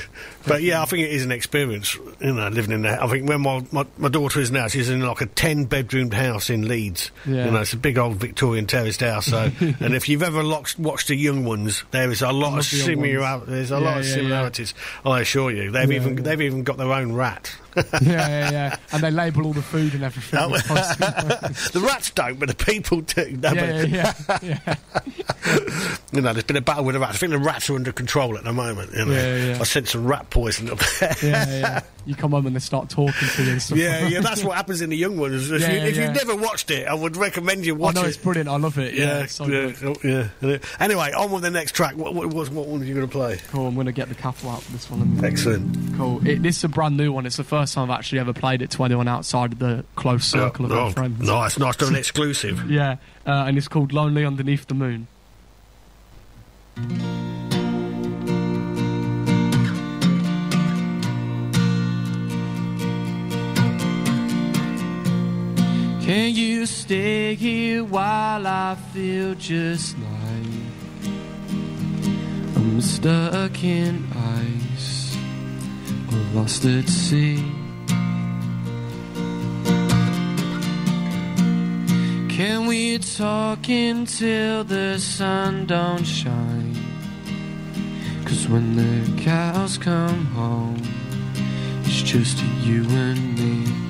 [0.46, 1.94] but yeah, I think it is an experience.
[2.20, 3.02] You know, living in there.
[3.02, 6.14] I think when my, my, my daughter is now, she's in like a ten bedroomed
[6.14, 7.10] house in Leeds.
[7.26, 7.46] Yeah.
[7.46, 9.26] You know, it's a big old Victorian terraced house.
[9.26, 12.64] So, and if you've ever locked, watched the Young Ones, there is a lot of
[12.64, 13.40] similar.
[13.46, 14.74] There's a Yeah, lot of yeah, similarities.
[15.04, 17.54] I assure you, they've even they've even got their own rat.
[17.76, 18.76] yeah, yeah, yeah.
[18.92, 20.40] And they label all the food and everything.
[20.42, 23.36] Oh, the rats don't, but the people do.
[23.36, 24.76] No, yeah, yeah, yeah, yeah.
[26.12, 27.14] You know, there's been a battle with the rats.
[27.14, 28.92] I think the rats are under control at the moment.
[28.92, 29.58] You know, Yeah, yeah.
[29.60, 31.14] I sent some rat poison up there.
[31.22, 31.82] yeah, yeah.
[32.06, 33.76] You come home and they start talking to you and stuff.
[33.78, 35.50] Yeah, yeah, that's what happens in the young ones.
[35.50, 36.04] If, Yeah, you, if yeah.
[36.06, 38.08] you've never watched it, I would recommend you I watch know it.
[38.08, 38.48] it's brilliant.
[38.48, 38.94] I love it.
[38.94, 39.94] Yeah, yeah, so yeah, oh,
[40.42, 41.96] yeah, Anyway, on with the next track.
[41.96, 43.38] What, what, what, what one are you going to play?
[43.48, 43.66] Cool.
[43.66, 45.22] I'm gonna get the capital out for this one.
[45.24, 45.96] Excellent.
[45.96, 46.26] Cool.
[46.26, 47.26] It, this is a brand new one.
[47.26, 50.24] It's the first time I've actually ever played it to anyone outside of the close
[50.24, 51.20] circle of Oh, my friends.
[51.20, 52.70] Nice, nice to an exclusive.
[52.70, 55.06] Yeah, uh, and it's called "Lonely Underneath the Moon."
[66.10, 71.06] Can you stay here while I feel just like
[72.56, 74.08] I'm stuck in
[74.42, 75.16] ice
[76.10, 77.36] or lost at sea?
[82.28, 86.74] Can we talk until the sun don't shine?
[88.24, 90.82] Cause when the cows come home,
[91.84, 93.89] it's just you and me.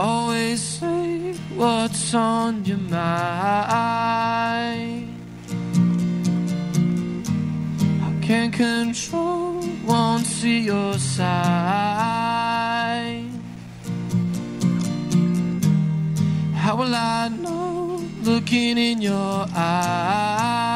[0.00, 2.94] Always say what's on your mind.
[8.02, 11.28] I can't control, won't see your side.
[16.54, 20.68] How will I know looking in your eye?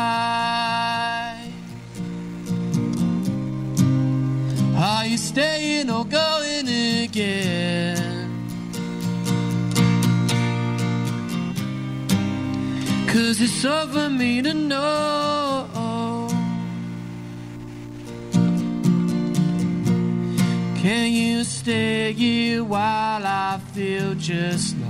[4.75, 6.67] Are you staying or going
[7.05, 8.02] again?
[13.13, 16.29] Cause it's over me to know.
[20.77, 24.89] Can you stay here while I feel just like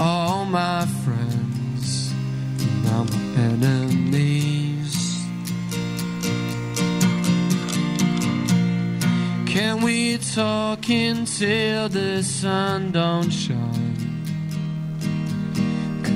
[0.00, 2.14] all my friends,
[2.84, 4.96] now my enemies?
[9.44, 13.77] Can we talk until the sun don't shine?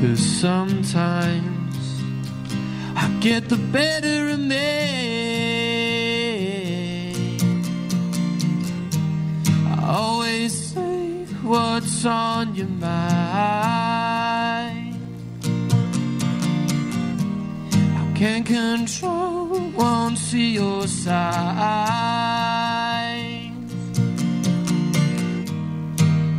[0.03, 2.03] Cause sometimes
[2.97, 4.57] I get the better of me.
[9.69, 12.91] I always say what's on your mind.
[18.01, 21.13] I can't control, won't see your signs.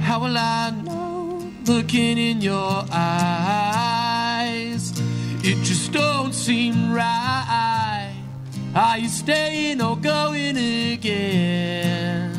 [0.01, 0.82] How will I
[1.67, 3.73] looking in your eyes?
[5.43, 8.15] It just don't seem right.
[8.75, 12.31] Are you staying or going again?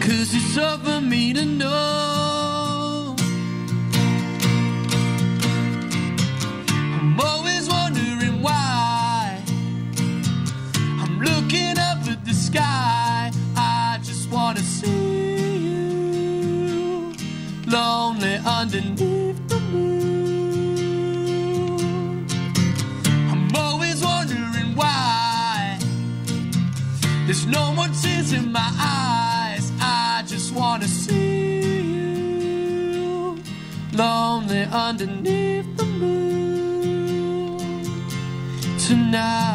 [0.00, 2.31] Cause it's up for me to know.
[18.62, 21.08] Underneath the moon.
[23.32, 25.78] I'm always wondering why.
[27.26, 29.72] There's no more tears in my eyes.
[29.80, 31.62] I just wanna see
[32.92, 33.36] you.
[33.94, 37.58] Lonely underneath the moon.
[38.78, 39.51] Tonight.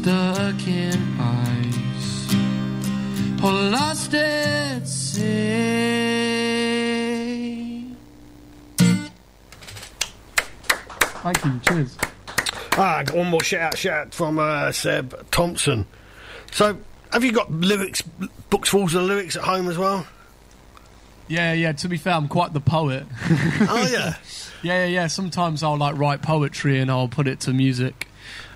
[0.00, 2.34] Stuck in ice
[3.44, 5.44] or lost at sea?
[11.22, 11.60] Thank you.
[11.68, 11.98] Cheers.
[12.72, 15.86] Ah, I got one more shout out, shout out from uh, Seb Thompson.
[16.50, 16.78] So,
[17.12, 18.00] have you got lyrics,
[18.48, 20.06] books full of lyrics at home as well?
[21.28, 21.72] Yeah, yeah.
[21.72, 23.06] To be fair, I'm quite the poet.
[23.28, 24.14] oh yeah.
[24.62, 25.06] Yeah, yeah, yeah.
[25.06, 27.99] Sometimes I'll like write poetry and I'll put it to music.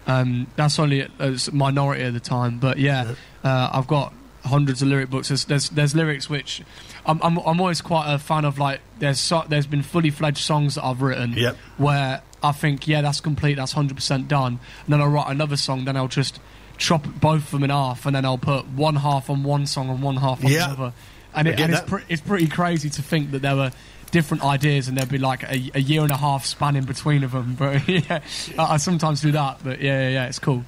[0.07, 4.12] Um, that's only a minority of the time, but yeah, uh, I've got
[4.44, 5.28] hundreds of lyric books.
[5.28, 6.62] There's there's, there's lyrics which
[7.07, 8.59] I'm, I'm I'm always quite a fan of.
[8.59, 11.57] Like there's so, there's been fully fledged songs that I've written Yep.
[11.78, 14.59] where I think yeah that's complete, that's hundred percent done.
[14.84, 16.38] And then I'll write another song, then I'll just
[16.76, 19.88] chop both of them in half, and then I'll put one half on one song
[19.88, 20.66] and one half on Yeah.
[20.66, 20.92] the other.
[21.36, 23.72] And, it, and it's, pre- it's pretty crazy to think that there were
[24.14, 27.24] different ideas and there'd be like a, a year and a half span in between
[27.24, 27.56] of them.
[27.58, 28.20] But yeah,
[28.56, 29.58] I, I sometimes do that.
[29.64, 30.64] But yeah, yeah, yeah, it's cool.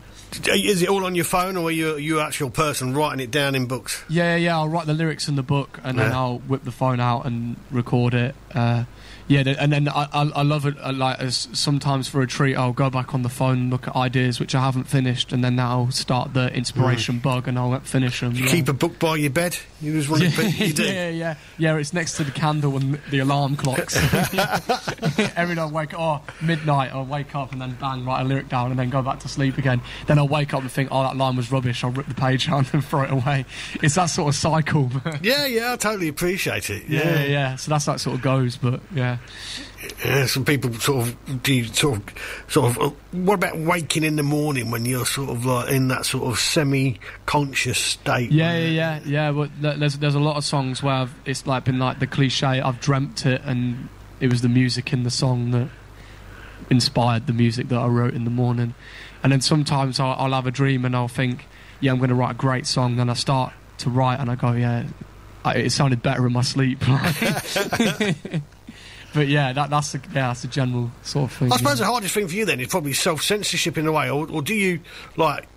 [0.53, 3.55] Is it all on your phone, or are you you actual person writing it down
[3.55, 4.03] in books?
[4.09, 4.57] Yeah, yeah.
[4.57, 6.19] I'll write the lyrics in the book and then Yeah.
[6.19, 8.35] I'll whip the phone out and record it.
[8.53, 8.85] Uh,
[9.29, 10.77] yeah, and then I, I, I love it.
[10.81, 13.89] uh, Like as sometimes for a treat, I'll go back on the phone and look
[13.89, 17.79] at ideas which I haven't finished, and then that'll start the inspiration bug, and I'll
[17.81, 18.33] finish them.
[18.33, 18.37] Mm.
[18.39, 18.51] You yeah.
[18.51, 19.57] keep a book by your bed.
[19.81, 20.51] You just to.
[20.51, 20.85] You do.
[20.85, 21.77] yeah, yeah, yeah.
[21.77, 23.97] It's next to the candle and the alarm clocks.
[25.37, 28.25] Every night I wake up, oh, midnight, I'll wake up and then bang, write a
[28.25, 29.81] lyric down and then go back to sleep again.
[30.07, 31.85] Then I'll wake up and think, oh, that line was rubbish.
[31.85, 33.45] I'll rip the page out and throw it away.
[33.83, 34.91] It's that sort of cycle.
[35.23, 36.85] Yeah, yeah, I totally appreciate it.
[36.89, 37.57] yeah, Yeah, yeah.
[37.57, 39.16] So that's how it sort of goes, but yeah.
[40.05, 42.05] Yeah, some people sort of do sort of
[42.49, 42.79] sort of.
[42.79, 46.25] Uh, what about waking in the morning when you're sort of like in that sort
[46.25, 48.31] of semi-conscious state?
[48.31, 49.33] Yeah, yeah, yeah, yeah.
[49.33, 52.61] But there's there's a lot of songs where I've, it's like been like the cliche.
[52.61, 53.89] I've dreamt it, and
[54.21, 55.69] it was the music in the song that
[56.71, 58.75] inspired the music that I wrote in the morning.
[59.23, 61.47] And then sometimes I'll, I'll have a dream and I'll think,
[61.81, 62.97] yeah, I'm going to write a great song.
[62.97, 64.87] Then I start to write and I go, yeah,
[65.45, 66.83] I, it sounded better in my sleep.
[69.17, 71.53] but yeah, that, that's a, yeah, that's a general sort of thing.
[71.53, 71.87] I suppose yeah.
[71.87, 74.43] the hardest thing for you then is probably self censorship in a way, or, or
[74.43, 74.79] do you
[75.17, 75.49] like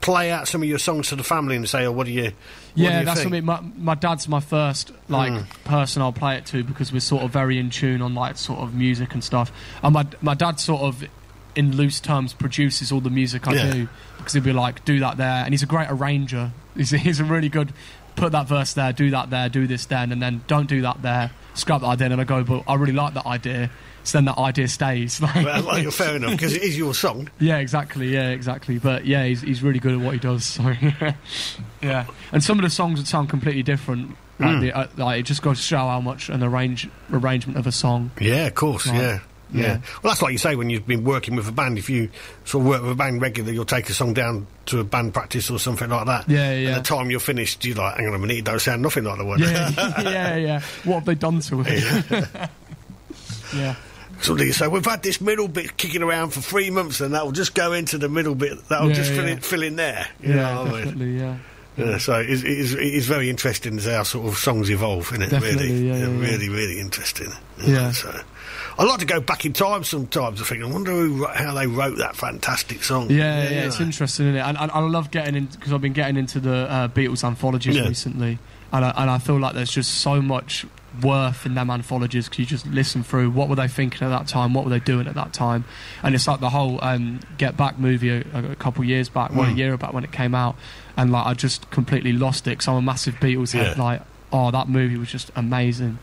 [0.00, 2.24] play out some of your songs to the family and say, "Oh, what do you?"
[2.24, 2.32] What
[2.74, 3.34] do Yeah, you that's think?
[3.34, 3.44] something.
[3.44, 5.46] My, my dad's my first like Mm.
[5.64, 8.60] person I'll play it to because we're sort of very in tune on like sort
[8.60, 9.52] of music and stuff.
[9.82, 11.04] And my my dad sort of,
[11.54, 13.72] in loose terms, produces all the music I Yeah.
[13.72, 13.88] do
[14.18, 16.52] because he'll be like, "Do that there," and he's a great arranger.
[16.76, 17.72] He's he's a really good.
[18.16, 21.02] Put that verse there, do that there, do this then, and then don't do that
[21.02, 21.32] there.
[21.52, 23.70] Scrap that idea, and I go, but I really like that idea.
[24.04, 25.20] So then that idea stays.
[25.20, 27.28] Like, Well, like, fair enough because it is your song.
[27.40, 28.08] yeah, exactly.
[28.08, 28.78] Yeah, exactly.
[28.78, 30.46] But yeah, he's he's really good at what he does.
[30.46, 30.62] So
[31.82, 34.10] yeah, and some of the songs would sound completely different.
[34.38, 34.60] Like, Mm.
[34.60, 37.72] the, uh, like it just goes to show how much an arrange arrangement of a
[37.72, 38.10] song.
[38.20, 38.86] Yeah, of course.
[38.86, 38.96] Right.
[38.96, 39.18] Yeah.
[39.52, 39.62] Yeah.
[39.62, 39.72] Yeah.
[40.02, 41.78] Well, that's like you say when you've been working with a band.
[41.78, 42.10] If you
[42.44, 45.14] sort of work with a band regularly, you'll take a song down to a band
[45.14, 46.28] practice or something like that.
[46.28, 46.74] Yeah, And yeah.
[46.78, 49.18] the time you're finished, you're like, hang on a minute, it don't sound nothing like
[49.18, 49.38] the one.
[49.38, 49.70] Yeah,
[50.02, 50.60] yeah, yeah.
[50.84, 52.28] What have they done to it?
[53.54, 53.74] yeah.
[54.22, 57.32] So they say, we've had this middle bit kicking around for three months and that'll
[57.32, 58.66] just go into the middle bit.
[58.68, 59.32] That'll Yeah, just fill, yeah.
[59.32, 60.08] in, fill in there.
[60.22, 60.84] You Yeah, know what I mean?
[60.84, 61.18] definitely.
[61.18, 61.36] Yeah.
[61.76, 64.70] Yeah, so it is, it, is, it is very interesting as how sort of songs
[64.70, 65.28] evolve, isn't it?
[65.28, 66.18] Definitely, really, yeah, yeah.
[66.18, 67.30] really, really interesting.
[67.62, 67.92] Yeah.
[67.92, 68.18] So
[68.78, 70.40] I like to go back in time sometimes.
[70.40, 73.10] I think I wonder who, how they wrote that fantastic song.
[73.10, 74.40] Yeah, yeah, you it's interesting, isn't it?
[74.46, 77.76] And, and I love getting in because I've been getting into the uh, Beatles anthologies
[77.76, 77.86] Yeah.
[77.88, 78.38] recently,
[78.72, 80.66] and I, and I feel like there's just so much
[81.02, 84.28] worth in them anthologies because you just listen through what were they thinking at that
[84.28, 85.64] time, what were they doing at that time,
[86.02, 88.20] and it's like the whole um, Get Back movie a,
[88.52, 89.56] a couple years back, one a Mm.
[89.58, 90.54] year back when it came out,
[90.98, 93.78] and like I just completely lost it because I'm a massive Beatles head.
[93.78, 94.02] Like,
[94.32, 95.98] oh, that movie was just amazing.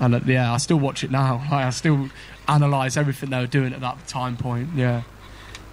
[0.00, 1.36] And uh, yeah, I still watch it now.
[1.50, 2.08] Like, I still
[2.46, 4.70] analyze everything they were doing at that time point.
[4.74, 5.02] Yeah,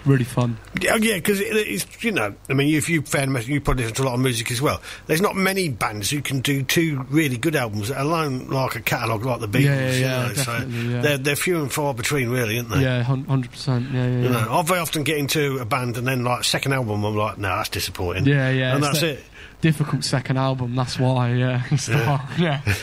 [0.06, 0.58] really fun.
[0.82, 3.96] Yeah, yeah, because it, it's you know, I mean, if you fan, you probably listen
[3.98, 4.82] to a lot of music as well.
[5.08, 9.26] There's not many bands who can do two really good albums, alone like a catalogue
[9.26, 9.64] like the Beatles.
[9.64, 11.02] Yeah, yeah, you yeah, know, so yeah.
[11.02, 12.82] they're they're few and far between, really, aren't they?
[12.82, 13.92] Yeah, hundred percent.
[13.92, 14.46] Yeah, yeah, You yeah.
[14.46, 17.38] know, I very often get into a band and then like second album, I'm like,
[17.38, 18.26] no, that's disappointing.
[18.26, 18.76] Yeah, yeah.
[18.76, 19.24] and that's that it.
[19.62, 20.76] Difficult second album.
[20.76, 21.34] That's why.
[21.34, 21.64] Yeah.
[21.88, 22.28] Yeah.
[22.38, 22.62] yeah.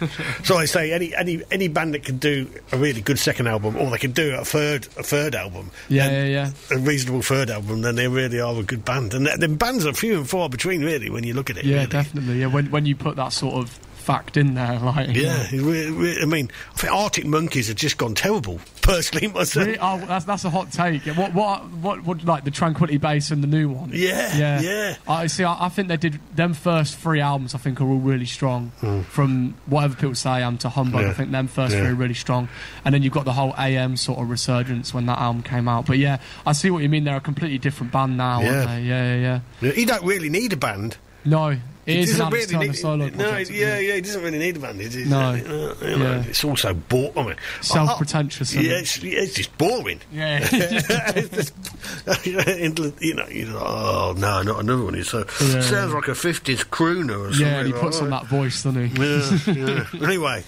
[0.44, 3.76] So I say any any any band that can do a really good second album,
[3.76, 6.50] or they can do a third a third album, Yeah, yeah, yeah.
[6.70, 9.14] a reasonable third album, then they really are a good band.
[9.14, 11.64] And the bands are few and far between, really, when you look at it.
[11.64, 11.86] Yeah, really.
[11.88, 12.40] definitely.
[12.40, 13.78] Yeah, when when you put that sort of
[14.08, 17.76] fact in there, like Yeah, it re- re- I mean, I think Arctic Monkeys have
[17.76, 18.58] just gone terrible.
[18.82, 19.66] Personally, myself.
[19.66, 19.78] Really?
[19.78, 21.02] Oh, that's that's a hot take.
[21.16, 23.90] What what what what like the Tranquility Base and the new one?
[23.92, 24.96] Yeah, yeah, yeah.
[25.06, 25.44] I see.
[25.44, 27.54] I, I think they did them first three albums.
[27.54, 28.72] I think are all really strong.
[28.80, 29.02] Hmm.
[29.02, 31.02] From whatever people say, I am to Humbug.
[31.02, 31.10] Yeah.
[31.10, 31.80] I think them first Yeah.
[31.82, 32.48] three are really strong.
[32.86, 35.84] And then you've got the whole AM sort of resurgence when that album came out.
[35.86, 37.04] But yeah, I see what you mean.
[37.04, 38.40] They're a completely different band now.
[38.40, 38.54] Yeah.
[38.56, 38.82] Aren't they?
[38.84, 39.72] Yeah, yeah, yeah.
[39.72, 40.96] You don't really need a band.
[41.24, 41.58] No,
[41.88, 43.50] it He is an doesn't really need- solo No, project.
[43.50, 44.78] yeah, yeah, he doesn't really need a band.
[45.08, 45.18] No.
[45.30, 46.24] uh, you know, Yeah.
[46.28, 47.12] it's also boring.
[47.16, 50.00] I mean, Self-pretentious, I- I- yeah, it's, it's just boring.
[50.12, 50.38] Yeah.
[50.52, 55.02] It's just- you know, you're like, oh no, not another one.
[55.02, 55.60] So Yeah.
[55.62, 57.46] sounds like a fifties crooner or something.
[57.46, 59.02] Yeah, and he like puts on that voice, doesn't he?
[59.02, 60.06] Yeah, yeah.
[60.06, 60.44] anyway,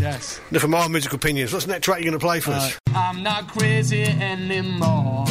[0.00, 0.40] yes.
[0.50, 1.52] enough of my musical opinions.
[1.52, 2.78] What's the next track you're going to play for us?
[2.94, 5.24] I'm not crazy anymore.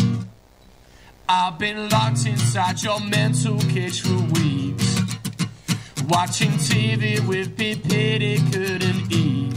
[1.30, 4.63] I've been locked inside your mental cage for weeks.
[6.10, 9.54] Watching TV with they couldn't eat.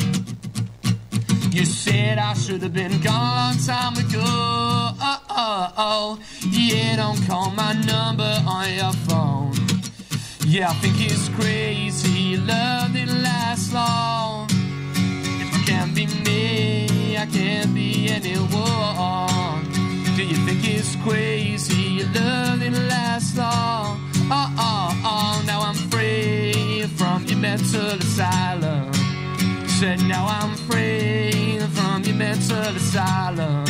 [1.53, 4.23] You said I should have been gone a long time ago.
[4.23, 6.19] Oh, oh, oh.
[6.49, 9.53] Yeah, don't call my number on your phone.
[10.47, 12.37] Yeah, I think it's crazy.
[12.37, 14.47] Love didn't last long.
[15.41, 19.65] If I can't be me, I can't be anyone.
[20.17, 22.05] Do you think it's crazy?
[22.15, 24.06] Love didn't last long.
[24.29, 28.93] Oh, oh, oh, now I'm free from your mental asylum.
[29.69, 33.65] Said now I'm free from your mental asylum.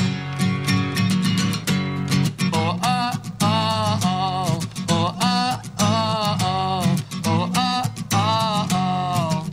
[2.54, 6.96] Oh, uh-uh, oh, uh-uh, oh, oh, oh, oh, oh,
[7.26, 9.50] oh, oh, oh, oh.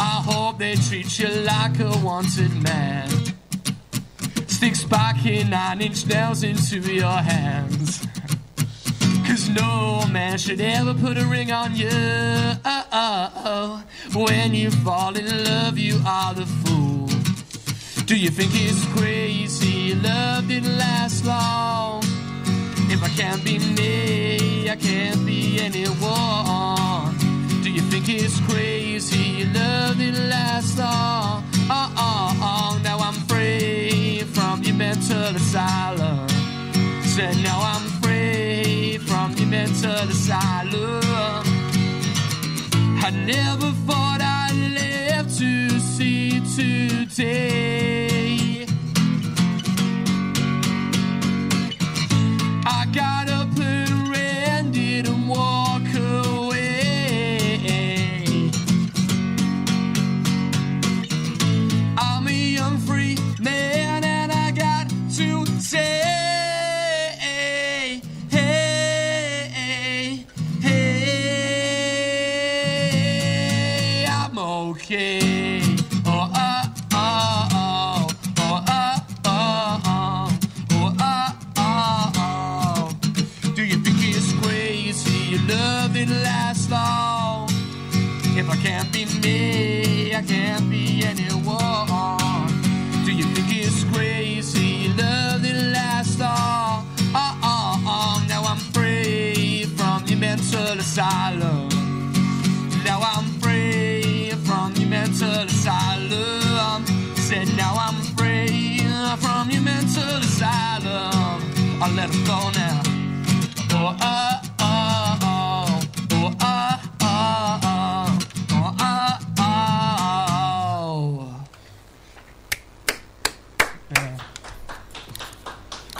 [0.00, 3.08] I hope they treat you like a wanted man.
[4.48, 8.05] Stick spiky nine inch nails into your hands.
[9.50, 11.90] No man should ever put a ring on you.
[14.14, 17.08] When you fall in love, you are the fool.
[18.06, 19.94] Do you think it's crazy?
[19.94, 22.02] Love didn't last long.
[22.88, 27.16] If I can't be me, I can't be anyone.
[27.62, 29.44] Do you think it's crazy?
[29.52, 31.44] Love didn't last long.
[31.68, 36.28] Now I'm free from your mental asylum.
[37.02, 38.85] Said now I'm free
[39.36, 41.42] from your mental asylum.
[43.02, 48.05] I never thought I'd live to see today.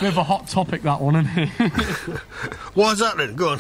[0.07, 1.48] Bit of a hot topic, that one, isn't it?
[2.74, 3.34] Why is that then?
[3.34, 3.59] Go on.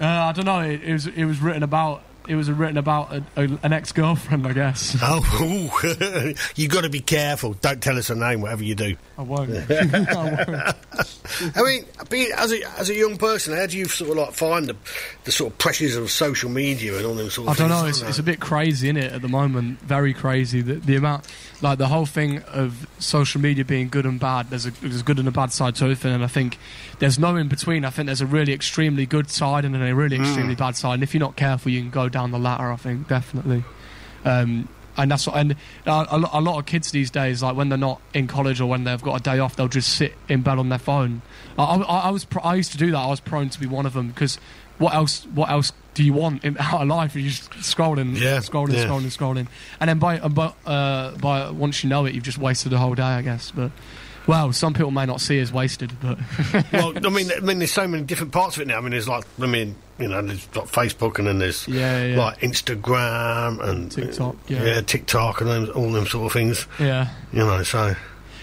[0.00, 0.60] Uh, I don't know.
[0.60, 3.92] It, it was it was written about it was written about a, a, an ex
[3.92, 4.96] girlfriend, I guess.
[5.02, 7.52] Oh, you've got to be careful.
[7.54, 8.96] Don't tell us her name, whatever you do.
[9.18, 9.50] I won't.
[9.70, 11.56] I won't.
[11.56, 14.32] I mean, being, as a as a young person, how do you sort of like
[14.32, 14.76] find the
[15.24, 17.54] the sort of pressures of social media and all them sort of?
[17.54, 18.00] I don't things?
[18.00, 18.06] know.
[18.06, 19.78] It's, it's a bit crazy, is it, at the moment?
[19.80, 20.62] Very crazy.
[20.62, 21.26] The, the amount,
[21.62, 24.48] like the whole thing of social media being good and bad.
[24.50, 26.58] There's a there's a good and a bad side to everything, and I think
[27.00, 27.84] there's no in between.
[27.84, 30.22] I think there's a really extremely good side and then a really Mm.
[30.22, 30.94] extremely bad side.
[30.94, 32.70] And if you're not careful, you can go down the latter.
[32.72, 33.64] I think definitely.
[34.24, 35.56] Um, and that's what, and
[35.86, 38.66] uh, a, a lot of kids these days, like when they're not in college or
[38.66, 41.22] when they've got a day off, they'll just sit in bed on their phone.
[41.58, 42.98] I, I, I was pr- I used to do that.
[42.98, 44.36] I was prone to be one of them because
[44.78, 47.14] what else what else do you want in our life?
[47.14, 48.86] You're just scrolling, Yeah, scrolling, yeah.
[48.86, 49.46] scrolling, scrolling,
[49.80, 52.94] and then by by uh, by once you know it, you've just wasted the whole
[52.94, 53.50] day, I guess.
[53.50, 53.70] But
[54.26, 56.18] well, some people may not see it as wasted, but
[56.72, 58.78] well, I mean, I mean, there's so many different parts of it now.
[58.78, 62.04] I mean, there's like, I mean, you know, there's like Facebook, and then there's Yeah,
[62.06, 62.16] yeah.
[62.18, 64.80] like Instagram and TikTok, uh, yeah.
[64.80, 66.66] TikTok, and all them sort of things.
[66.78, 67.08] yeah.
[67.32, 67.94] You know, so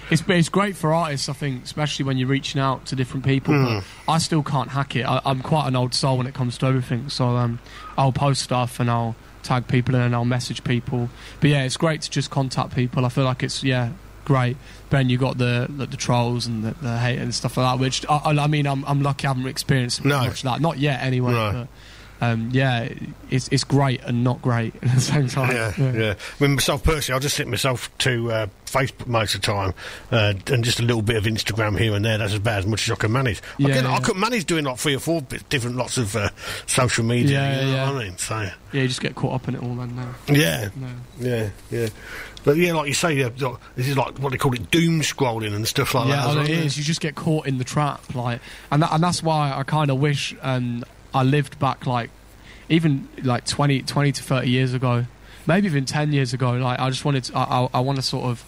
[0.09, 3.53] It's it's great for artists, I think, especially when you're reaching out to different people.
[3.53, 5.05] But I still can't hack it.
[5.05, 7.09] I, I'm quite an old soul when it comes to everything.
[7.09, 7.59] So um,
[7.97, 11.09] I'll post stuff and I'll tag people in and I'll message people.
[11.41, 13.05] But yeah, it's great to just contact people.
[13.05, 13.91] I feel like it's yeah
[14.25, 14.57] great.
[14.89, 17.81] Ben, you got the, the the trolls and the, the hate and stuff like that.
[17.81, 20.19] Which I, I I mean, I'm I'm lucky I haven't experienced No.
[20.19, 20.61] much of that.
[20.61, 21.31] Not yet, anyway.
[21.33, 21.51] No.
[21.51, 21.67] But,
[22.21, 22.89] um, yeah,
[23.29, 25.51] it's it's great and not great at the same time.
[25.51, 26.13] yeah, yeah.
[26.39, 29.73] I mean, myself personally, I just sit myself to uh, Facebook most of the time,
[30.11, 32.17] uh, and just a little bit of Instagram here and there.
[32.17, 33.41] That's about as much as I can manage.
[33.41, 33.99] I, Yeah, I yeah.
[33.99, 36.29] could manage doing like three or four different lots of uh,
[36.65, 37.39] social media.
[37.39, 37.91] Yeah, you know yeah.
[37.91, 38.17] what I mean?
[38.17, 39.95] So Yeah, you just get caught up in it all then.
[39.95, 40.15] Now.
[40.29, 40.87] yeah, No.
[41.19, 41.89] yeah, yeah.
[42.43, 43.27] But yeah, like you say, yeah,
[43.75, 46.35] this is like what they call it, doom scrolling and stuff like yeah, that.
[46.35, 46.77] Yeah, it is.
[46.77, 48.39] You just get caught in the trap, like,
[48.71, 50.85] and that, and that's why I kind of wish um,
[51.17, 52.09] I lived back like
[52.69, 55.05] even like 20, 20 to thirty years ago,
[55.45, 56.51] maybe even ten years ago.
[56.53, 58.39] Like, I just wanted, to, I, I, I want to sort of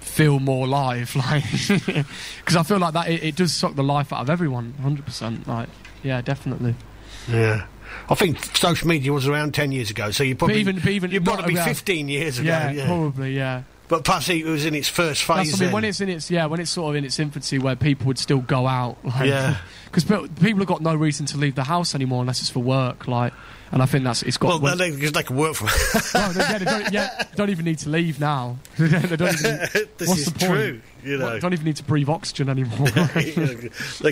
[0.00, 4.12] feel more live, like, because I feel like that it, it does suck the life
[4.12, 5.46] out of everyone, hundred percent.
[5.46, 5.68] Like,
[6.02, 6.74] yeah, definitely.
[7.30, 7.66] Yeah.
[8.08, 11.10] I think social media was around 10 years ago, so you probably, even- but even
[11.10, 12.48] you've got to be around- 15 years ago.
[12.48, 13.62] Yeah, Yeah, probably, yeah.
[13.92, 15.60] But perhaps it was in its first phase.
[15.60, 17.76] I mean, when it's in its yeah, when it's sort of in its infancy, where
[17.76, 19.58] people would still go out, like, Yeah.
[19.84, 23.06] because people have got no reason to leave the house anymore unless it's for work,
[23.06, 23.34] like,
[23.72, 24.60] and I think that's it's got.
[24.60, 25.68] well, they, they can work from.
[26.34, 28.58] they, yeah, they don't, yeah, they don't even need to leave now.
[28.78, 29.58] they don't even,
[29.98, 30.50] this what's is the point?
[30.52, 30.80] true.
[31.04, 32.86] You know, What, don't even need to breathe oxygen anymore.
[32.88, 33.32] they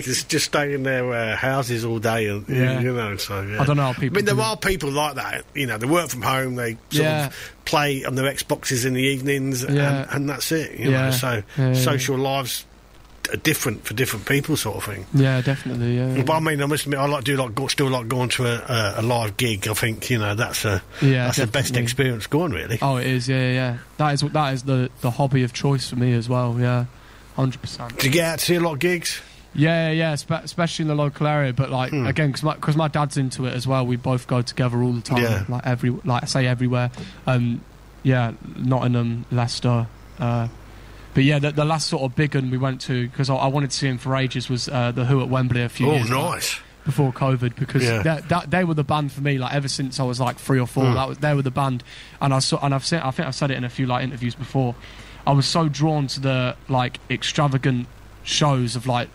[0.01, 2.79] can just stay in their uh, houses all day, and Yeah.
[2.81, 3.15] you know.
[3.17, 3.61] So yeah.
[3.61, 5.45] I don't know how I mean, there are people like that.
[5.55, 6.55] You know, they work from home.
[6.55, 10.77] They sort of play on their Xboxes in the evenings, and, and that's it.
[10.79, 11.11] You Yeah.
[11.11, 12.65] know, so social lives
[13.43, 15.05] different for different people, sort of thing.
[15.13, 15.97] yeah, definitely.
[15.97, 18.29] Yeah, But I mean, I must admit, I like do like go, still like going
[18.29, 19.67] to a, a, a live gig.
[19.67, 22.77] I think you know that's a Yeah, that's the best experience going really.
[22.81, 23.27] Oh, it is.
[23.29, 23.77] Yeah, yeah.
[23.97, 26.57] That is that is the the hobby of choice for me as well.
[26.59, 26.85] Yeah,
[27.35, 27.97] hundred percent.
[27.97, 29.21] Do you get out to see a lot of gigs?
[29.53, 31.51] Yeah, yeah, yeah, spe- especially in the local area.
[31.53, 32.05] But like Hmm.
[32.07, 33.85] again, because my, 'cause my dad's into it as well.
[33.85, 35.23] We both go together all the time.
[35.23, 35.43] Yeah.
[35.49, 36.89] Like every, like I say, everywhere.
[37.27, 37.59] Um,
[38.03, 39.87] yeah, Nottingham, Leicester.
[40.19, 40.47] Uh,
[41.13, 43.47] but yeah, the, the last sort of big one we went to because I, I
[43.47, 45.95] wanted to see him for ages was uh, the Who at Wembley a few Oh,
[45.95, 46.09] years.
[46.09, 46.59] nice.
[46.85, 48.01] before COVID because Yeah.
[48.03, 49.37] that, that they were the band for me.
[49.37, 50.93] Like ever since I was like three or four, Mm.
[50.95, 51.83] that was they were the band.
[52.21, 54.03] And I saw, and I've said, I think I've said it in a few like
[54.03, 54.75] interviews before.
[55.27, 57.87] I was so drawn to the like extravagant
[58.23, 59.09] shows of like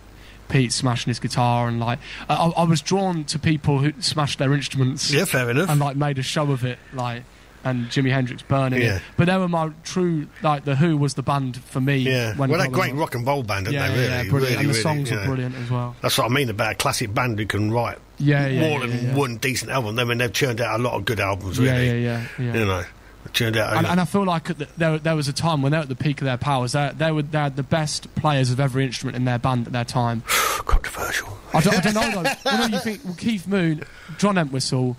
[0.49, 4.39] Pete smashing his guitar and like I, I I was drawn to people who smashed
[4.39, 5.11] their instruments.
[5.11, 5.69] Yeah, fair enough.
[5.69, 7.25] And like made a show of it, like
[7.67, 8.97] and Jimi Hendrix burning Yeah.
[8.97, 9.03] it.
[9.17, 11.99] But they were my true like the Who was the band for me.
[11.99, 12.35] Yeah.
[12.37, 13.95] when well, they're great rock and roll band, aren't Yeah, they?
[13.95, 14.33] yeah, Really, yeah, brilliant.
[14.33, 15.97] really, and the really, songs were brilliant as well.
[16.01, 18.87] That's what I mean about a classic band who can write Yeah, yeah, more yeah,
[18.97, 19.15] than yeah.
[19.15, 19.99] one decent album.
[19.99, 21.87] I mean, they've churned out a lot of good albums, really.
[21.87, 22.55] yeah, yeah, yeah.
[22.61, 22.85] You know,
[23.33, 23.77] churned out.
[23.77, 25.89] and, and I feel like the, there, there was a time when they were at
[25.89, 26.73] the peak of their powers.
[26.73, 29.73] They, they were they had the best players of every instrument in their band at
[29.73, 30.23] their time.
[30.65, 31.37] Controversial.
[31.53, 32.51] I don't, I don't know though.
[32.53, 33.83] you know, you think well, Keith Moon,
[34.19, 34.97] John Entwistle,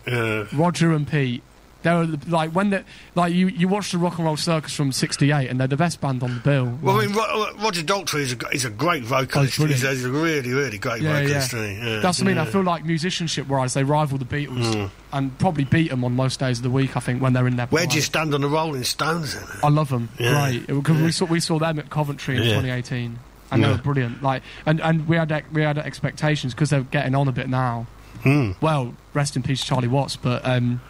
[0.54, 1.44] Roger and Pete.
[1.88, 2.84] They were the- like when they
[3.16, 6.02] like you you watch the Rock and Roll Circus from '68, and they're the best
[6.02, 6.78] band on the bill.
[6.82, 9.60] Well, I mean, Ro- Roger Daltrey is a, is a great vocalist.
[9.60, 11.54] Oh, he's, he's a really, really great yeah, vocalist.
[11.54, 11.66] yeah.
[11.66, 12.38] Yeah, That's what I mean.
[12.40, 14.90] I feel like musicianship wise, they rival the Beatles, Mm.
[15.14, 16.98] and probably beat them on most days of the week.
[16.98, 17.68] I think when they're in their.
[17.68, 17.96] Where'd prime.
[17.96, 19.44] you stand on the Rolling Stones then?
[19.64, 20.10] I love them.
[20.18, 22.50] Because we saw we saw them at Coventry in Yeah.
[22.56, 23.20] 2018,
[23.52, 23.76] and they Yeah.
[23.76, 24.22] were brilliant.
[24.22, 27.88] Like, and, and we had we had expectations because they're getting on a bit now.
[28.24, 28.54] Hmm.
[28.62, 30.16] Well, rest in peace, Charlie Watts.
[30.16, 30.82] But um,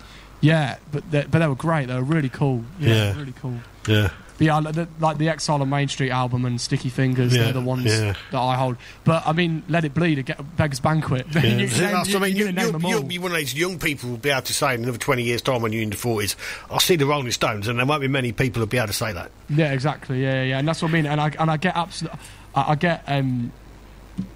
[0.41, 1.87] yeah, but they, but they were great.
[1.87, 2.63] They were really cool.
[2.79, 3.17] Yeah, Yeah.
[3.19, 3.55] really cool.
[3.87, 4.09] Yeah.
[4.37, 7.45] But yeah, like the, like the Exile on Main Street album and Sticky Fingers, Yeah,
[7.45, 8.13] they're the ones yeah.
[8.31, 8.77] that I hold.
[9.03, 11.25] But I mean, Let It Bleed, get Beggars Banquet.
[11.33, 13.01] You- you See, name- that's what I mean, you- you, you name you, them you'll
[13.01, 13.03] all.
[13.07, 15.41] be one of those young people who'll be able to say in another 20 years'
[15.41, 16.35] time when you're in the 40s,
[16.69, 18.93] I'll see the Rolling Stones, and there won't be many people who'll be able to
[18.93, 19.31] say that.
[19.49, 20.21] Yeah, exactly.
[20.21, 20.59] Yeah, yeah, yeah.
[20.59, 21.07] and that's what I mean.
[21.07, 22.19] And I and I get absolutely,
[22.53, 23.51] I, I get um,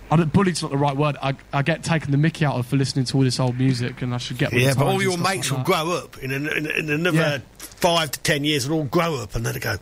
[0.09, 1.15] I don't, bullied's not the right word.
[1.21, 4.01] I, I get taken the Mickey out of for listening to all this old music,
[4.01, 4.51] and I should get.
[4.53, 7.37] Yeah, but all your mates like will grow up in, an, in, in another Yeah.
[7.57, 9.77] five to ten years, and all grow up, and then they go,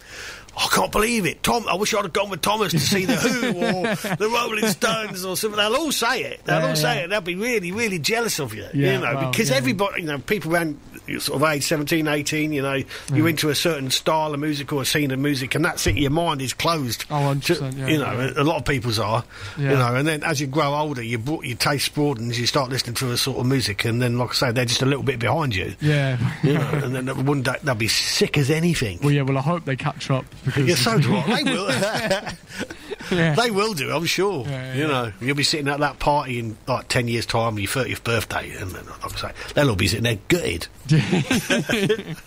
[0.60, 1.42] I can't believe it.
[1.42, 4.68] Tom, I wish I'd have gone with Thomas to see the Who or the Rolling
[4.68, 5.58] Stones or something.
[5.58, 6.42] They'll all say it.
[6.46, 7.04] They'll Yeah, all say yeah.
[7.06, 7.08] it.
[7.10, 8.66] They'll be really, really jealous of you.
[8.74, 10.78] Yeah, you know, well, because everybody, you know, people around
[11.20, 12.84] sort of age 17, 18, you know,
[13.14, 15.96] you're into a certain style of music or a scene of music, and that's it.
[15.96, 17.06] Your mind is closed.
[17.10, 19.24] Oh, 100%, yeah, you know, a lot of people's are.
[19.58, 22.40] You know, and then as you grow older, you bro- your taste broadens.
[22.40, 24.82] You start listening to a sort of music, and then, like I say, they're just
[24.82, 25.74] a little bit behind you.
[25.82, 26.18] Yeah.
[26.44, 29.00] You know, and then one day they'll be sick as anything.
[29.02, 29.22] Well, yeah.
[29.24, 31.44] Well, I hope they catch up because Yeah, so do I.
[31.44, 31.70] They will.
[33.12, 33.34] Yeah.
[33.34, 34.46] They will do, I'm sure.
[34.46, 37.68] Yeah, you know, you'll be sitting at that party in like 10 years' time, your
[37.68, 40.68] 30th birthday, and then, like I say, they'll all be sitting there gutted.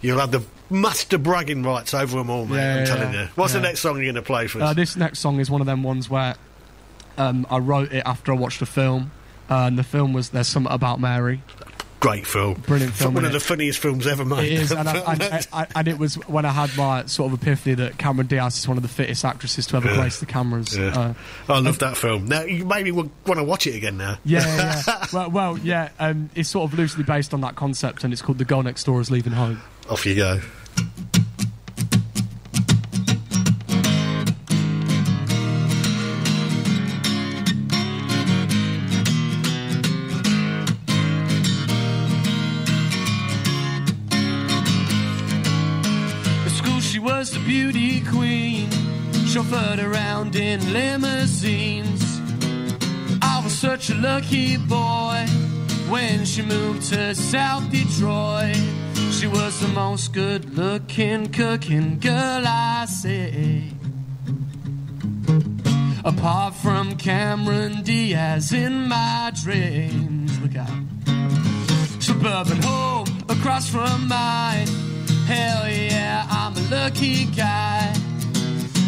[0.00, 2.80] You'll have the master bragging rights over them all, mate.
[2.80, 3.28] I'm telling you.
[3.34, 4.70] What's the next song you're going to play for us?
[4.70, 6.36] Uh, this next song is one of them ones where
[7.16, 9.10] um, I wrote it after I watched a film,
[9.50, 11.42] uh, and the film was "There's Something About Mary."
[12.00, 12.54] Great film.
[12.66, 13.34] Brilliant film, One of innit?
[13.34, 14.52] the funniest films ever made.
[14.52, 14.98] It is, and, I,
[15.52, 18.68] and, and, it was when I had my sort of epiphany that Cameron Diaz is
[18.68, 19.96] one of the fittest actresses to ever Yeah.
[19.96, 20.76] grace the cameras.
[20.76, 20.96] Yeah.
[20.96, 21.14] Uh,
[21.52, 22.26] I love that film.
[22.28, 24.18] Now, you maybe want to watch it again now.
[24.24, 25.06] yeah, yeah, yeah.
[25.12, 25.88] well, well, yeah.
[25.98, 28.84] Um, it's sort of loosely based on that concept, and it's called "The Girl Next
[28.84, 30.40] Door Is Leaving Home." Off you go.
[47.48, 48.68] Beauty queen,
[49.32, 52.20] chauffeured around in limousines.
[53.22, 55.24] I was such a lucky boy
[55.88, 58.54] when she moved to South Detroit.
[59.12, 63.72] She was the most good looking cooking girl I see.
[66.04, 70.38] Apart from Cameron Diaz in my dreams.
[70.40, 70.68] Look out.
[71.98, 74.87] Suburban home across from mine.
[75.28, 77.92] Hell yeah, I'm a lucky guy.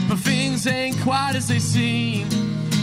[0.09, 2.31] But things ain't quite as they seem.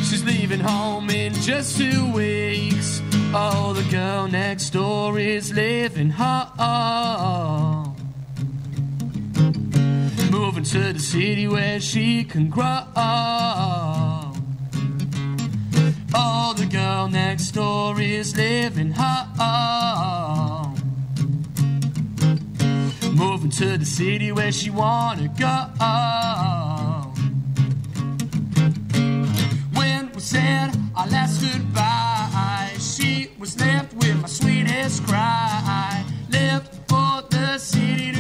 [0.03, 3.01] She's leaving home in just two weeks.
[3.34, 7.96] Oh, the girl next door is living home.
[10.29, 12.84] Moving to the city where she can grow.
[16.13, 20.67] Oh, the girl next door is living home.
[23.18, 25.56] Moving to the city where she wanna go.
[29.74, 36.06] When we said our last goodbye, she was left with my sweetest cry.
[36.30, 38.17] Left for the city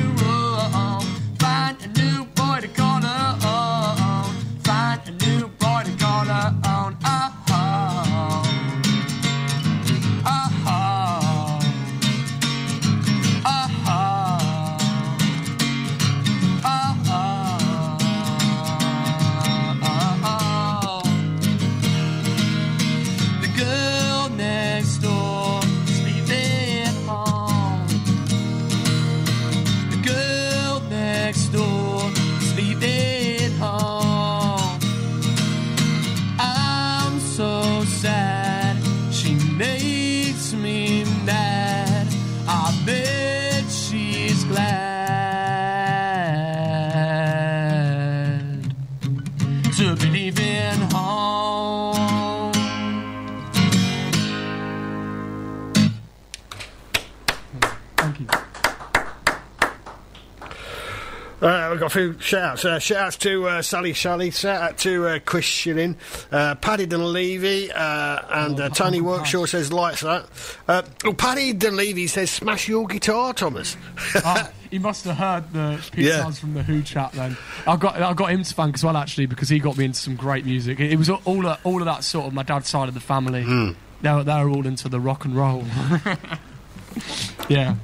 [61.97, 62.65] few shout outs.
[62.65, 65.95] Uh, shout outs to uh, Sally Shelley, shout out to uh, Chris Shilling,
[66.31, 70.25] uh, Paddy Dunleavy, uh, and uh, Tony Workshaw says likes that.
[70.67, 73.75] Uh, well, Paddy Dunleavy says smash your guitar, Thomas.
[74.17, 76.17] Ah, he must have heard the Pete Yeah.
[76.21, 77.13] sounds from the Who chat.
[77.13, 79.85] Then I got I got him to thank as well actually because he got me
[79.85, 80.79] into some great music.
[80.79, 82.93] It, it was all all of, all of that sort of my dad's side of
[82.93, 83.43] the family.
[83.43, 83.71] Hmm.
[84.01, 85.65] They're they're all into the rock and roll.
[87.49, 87.75] yeah,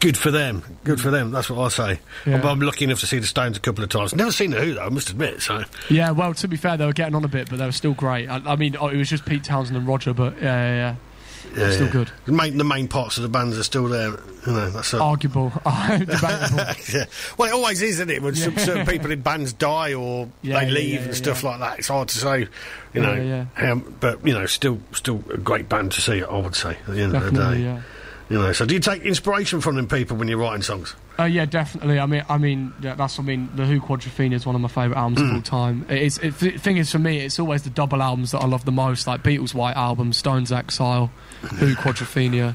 [0.00, 0.62] Good for them.
[0.84, 1.32] Good for them.
[1.32, 2.00] That's what I say.
[2.24, 2.36] Yeah.
[2.36, 4.14] I'm, I'm lucky enough to see the Stones a couple of times.
[4.14, 4.86] Never seen the Who though.
[4.86, 5.42] I must admit.
[5.42, 6.12] So yeah.
[6.12, 8.28] Well, to be fair, they were getting on a bit, but they were still great.
[8.28, 11.60] I, I mean, oh, it was just Pete Townshend and Roger, but yeah, yeah, yeah.
[11.60, 11.92] yeah, Still yeah.
[11.92, 12.10] good.
[12.26, 14.10] The main, the main parts of the bands are still there.
[14.46, 17.06] You know, that's a, arguable, yeah.
[17.36, 18.22] Well, it always is, isn't it?
[18.22, 21.88] When some, certain people in bands die or they leave and stuff like that, it's
[21.88, 22.46] hard to say.
[22.94, 23.46] You know.
[23.56, 26.22] Um, but you know, still, still a great band to see.
[26.22, 27.80] I would say at the end of the Definitely, day.
[28.30, 30.94] You know, so do you take inspiration from them people when you're writing songs?
[31.18, 31.98] Uh, yeah, definitely.
[31.98, 33.18] I mean, I mean, yeah, that's.
[33.18, 35.30] I mean, the Who Quadrophenia is one of my favourite albums Mm.
[35.30, 35.86] of all time.
[35.88, 38.64] It's it, the thing is for me, it's always the double albums that I love
[38.66, 41.10] the most, like Beatles' White Album, Stones Exile,
[41.56, 42.54] Who Quadrophenia,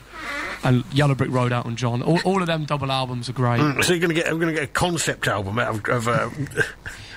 [0.64, 2.04] and Yellow Brick Road Elton John.
[2.04, 3.60] All, all of them double albums are great.
[3.60, 6.08] Mm, So you're going to get, we're going to get a concept album out of.
[6.08, 6.30] of uh,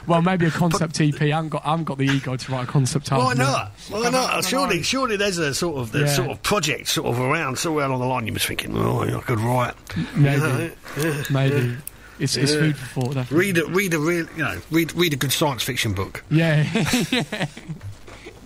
[0.06, 1.20] Well, maybe a concept EP.
[1.20, 3.26] I haven't got, I haven't got the ego to write a concept album.
[3.26, 3.72] why not?
[3.88, 4.30] Why I not?
[4.32, 6.06] don't Surely, surely there's a sort of the Yeah.
[6.06, 8.26] sort of project sort of around somewhere along the line.
[8.26, 9.74] You must thinking, oh, I could write.
[10.16, 11.22] Maybe, You know, yeah.
[11.30, 11.76] maybe.
[12.18, 12.58] It's, it's Yeah.
[12.60, 13.14] food for thought.
[13.14, 13.38] Definitely.
[13.38, 16.62] Read a read a real you know read read a good science fiction book Yeah,
[17.10, 17.46] yeah, yeah,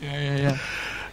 [0.00, 0.58] yeah,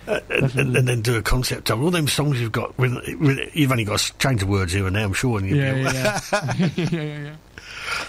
[0.08, 0.20] yeah.
[0.32, 1.86] and, and then do a concept album.
[1.86, 4.88] All them songs you've got, with, with, you've only got to change the words here
[4.88, 5.04] and there.
[5.04, 5.38] I'm sure.
[5.38, 6.70] And you'll Yeah, be- yeah, yeah.
[6.76, 7.36] yeah, yeah, yeah.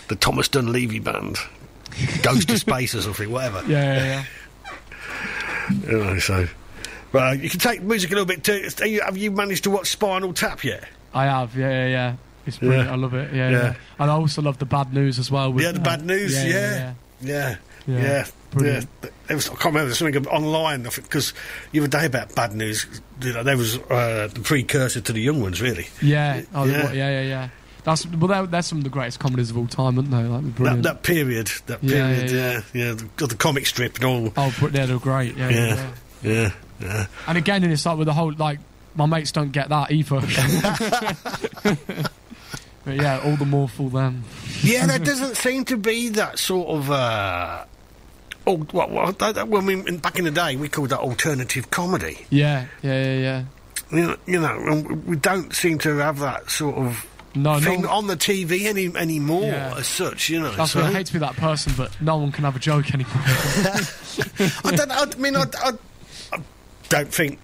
[0.08, 1.36] the Thomas Dunleavy band
[2.22, 3.62] goes to space or something, whatever.
[3.66, 4.24] Yeah, yeah, yeah.
[5.86, 6.46] You know, so.
[7.12, 8.68] But uh, you can take music a little bit too.
[9.04, 10.84] Have you, managed to watch Spinal Tap yet?
[11.14, 12.16] I have, yeah, yeah, yeah.
[12.46, 12.86] It's brilliant.
[12.88, 12.92] Yeah.
[12.92, 13.32] I love it.
[13.34, 13.62] Yeah, Yeah.
[13.62, 15.52] yeah, And I also love the bad news as well.
[15.52, 16.34] With, yeah, the uh, bad news.
[16.34, 17.56] yeah, Yeah, yeah, yeah,
[17.86, 17.96] yeah.
[17.98, 18.02] Yeah.
[18.02, 18.26] yeah.
[18.50, 18.88] Brilliant.
[19.26, 19.86] There was, I can't remember.
[19.86, 21.34] There's something online because
[21.72, 22.86] the other day about bad news.
[23.20, 25.88] You know, there was uh, the precursor to the young ones, really.
[26.00, 26.42] yeah.
[26.54, 27.48] Oh, yeah, yeah, yeah, yeah.
[27.88, 30.22] That's well, they're, they're some of the greatest comedies of all time, aren't they?
[30.22, 30.82] Like, That, brilliant.
[30.82, 34.32] that period, that Yeah, period, yeah, yeah, yeah, the, the comic strip and all.
[34.36, 35.36] oh, but they're great.
[35.36, 35.90] Yeah, yeah.
[36.22, 37.06] Yeah, yeah.
[37.26, 38.58] And again, and it's like with the whole like
[38.94, 40.20] my mates don't get that either.
[42.84, 44.24] but yeah, all the more for them.
[44.62, 46.90] Yeah, there doesn't seem to be that sort of.
[46.90, 47.64] Uh,
[48.46, 51.00] oh, well, well, that, that, when we in- back in the day, we called that
[51.00, 52.26] alternative comedy.
[52.30, 53.44] Yeah, yeah, yeah, yeah.
[53.90, 57.06] You know, you know, we don't seem to have that sort of
[57.42, 57.88] No, thing no.
[57.90, 59.74] on the TV any anymore Yeah.
[59.76, 60.28] as such.
[60.28, 62.56] You know, That's so- I hate to be that person, but no one can have
[62.56, 63.12] a joke anymore.
[64.64, 64.90] I don't.
[64.92, 65.72] I mean, I, I,
[66.32, 66.38] I
[66.88, 67.38] don't think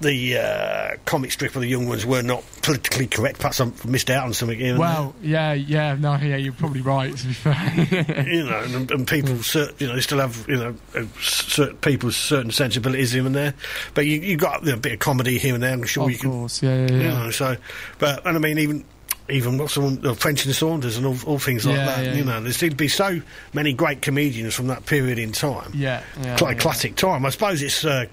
[0.00, 3.38] the uh, comic strip of the young ones were not politically correct.
[3.38, 4.78] Perhaps I missed out on something here.
[4.78, 7.14] well, yeah, yeah, no, yeah, you're probably right.
[7.14, 8.24] To be fair.
[8.26, 10.74] you know, and, and people, cer- you know, they still have, you know,
[11.20, 13.52] certain people's certain sensibilities here and there.
[13.92, 15.72] But you you got you know, a bit of comedy here and there.
[15.72, 17.18] I'm sure of you can, course, yeah, yeah, you yeah.
[17.24, 17.30] know.
[17.30, 17.56] So,
[17.98, 18.84] but and I mean, even.
[19.30, 22.04] Even what's the one, uh, French and Saunders and all, all things like Yeah, that.
[22.04, 23.20] yeah, you know, there seem to be so
[23.52, 25.70] many great comedians from that period in time.
[25.74, 26.36] Yeah, yeah.
[26.36, 27.24] classic time.
[27.26, 28.06] I suppose it's uh,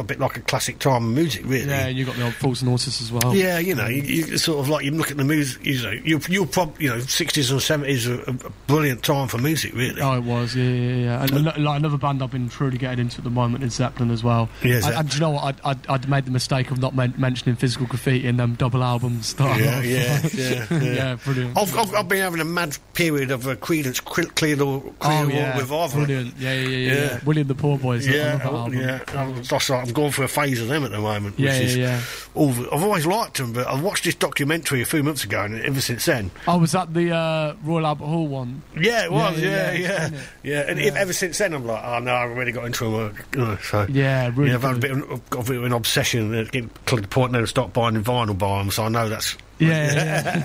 [0.00, 1.68] a bit like a classic time music, really.
[1.68, 3.34] Yeah, you got the old Fools and Horses as well.
[3.34, 5.64] Yeah, you know, you, you sort of like you look at the music.
[5.64, 8.32] You know, you you probably you know sixties and seventies a, a
[8.66, 10.00] brilliant time for music, really.
[10.00, 11.22] Oh, it was, yeah, yeah, yeah.
[11.22, 14.10] And ano- like another band I've been truly getting into at the moment is Zeppelin
[14.10, 14.48] as well.
[14.62, 15.44] Yeah, and, and do you know what?
[15.44, 18.82] I'd, I'd, I'd made the mistake of not men- mentioning physical graffiti in them double
[18.82, 19.34] albums.
[19.58, 20.82] Yeah, yeah, yeah, yeah.
[20.82, 21.56] yeah, brilliant.
[21.58, 24.94] I've, I've, I've been having a mad period of uh, Creedence Clear Clear oh,
[25.28, 26.04] yeah, Revival.
[26.04, 26.36] brilliant.
[26.38, 26.94] Yeah, yeah, yeah, yeah, Yeah.
[27.12, 27.20] yeah.
[27.24, 28.06] Willy and the Poor Boys.
[28.06, 28.78] Yeah, love that album.
[28.78, 29.32] yeah.
[29.42, 31.38] That's I'm going through a phase of them at the moment.
[31.38, 32.00] Yeah, which is yeah,
[32.36, 32.68] yeah.
[32.72, 35.80] I've always liked them, but I watched this documentary a few months ago, and ever
[35.80, 38.62] since then, Oh, was that the uh, Royal Albert Hall one?
[38.78, 40.62] yeah, it was, Yeah, yeah, yeah, yeah, yeah, yeah.
[40.64, 40.88] isn't it?
[40.88, 43.16] And ever since then, I'm like, oh no, I've really got into them.
[43.36, 46.34] Uh, so Yeah, really yeah, I've had a bit of, a bit of an obsession
[46.34, 49.08] uh, getting to the point now to start buying vinyl by them, so I know
[49.08, 49.92] that's Yeah,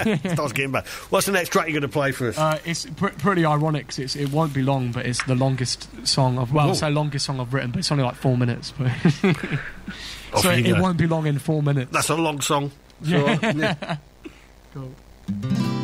[0.06, 0.34] yeah, yeah.
[0.34, 0.88] starts getting bad.
[1.10, 2.38] What's the next track you're going to play for us?
[2.38, 5.88] Uh, it's pr- pretty ironic 'cause it's, it won't be long, but it's the longest
[6.08, 6.70] song I've well.
[6.70, 8.74] I say longest song I've written, but it's only like four minutes.
[8.78, 8.92] But
[10.42, 11.92] so you it won't be long in four minutes.
[11.92, 12.72] That's a long song.
[13.02, 13.20] It's Yeah.
[13.22, 13.98] all right, yeah.
[14.74, 15.83] Cool.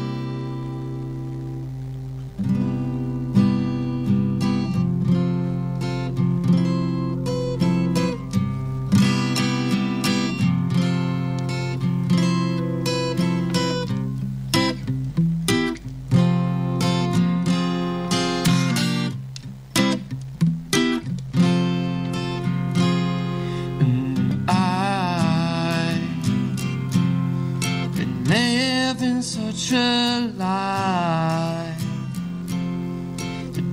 [30.40, 31.76] Lie.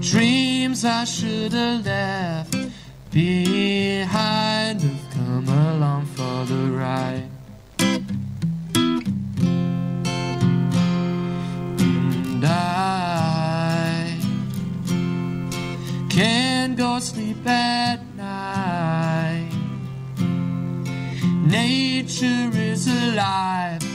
[0.00, 2.56] dreams I should have left
[3.12, 7.30] behind have come along for the ride.
[11.78, 14.18] And I
[16.10, 19.52] can't go sleep at night.
[21.46, 23.85] Nature is alive.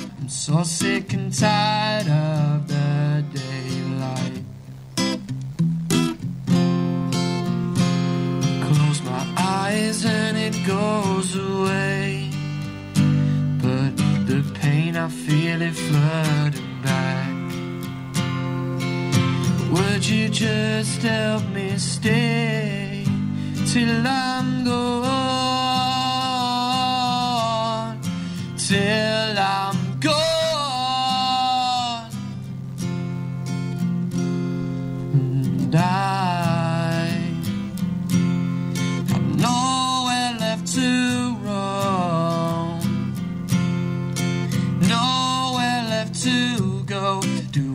[0.44, 4.42] So sick and tired of the daylight.
[8.66, 12.32] Close my eyes and it goes away.
[13.62, 13.96] But
[14.26, 17.30] the pain I feel it flooding back.
[19.74, 23.06] Would you just help me stay
[23.68, 25.12] till I'm gone?
[28.58, 29.71] Till I'm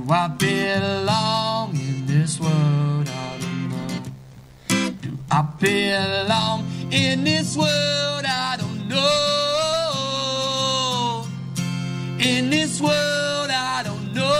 [0.08, 3.08] I belong in this world?
[3.08, 3.88] I don't know.
[5.02, 8.24] Do I belong in this world?
[8.24, 9.06] I don't know.
[12.20, 14.32] In this world, I don't know.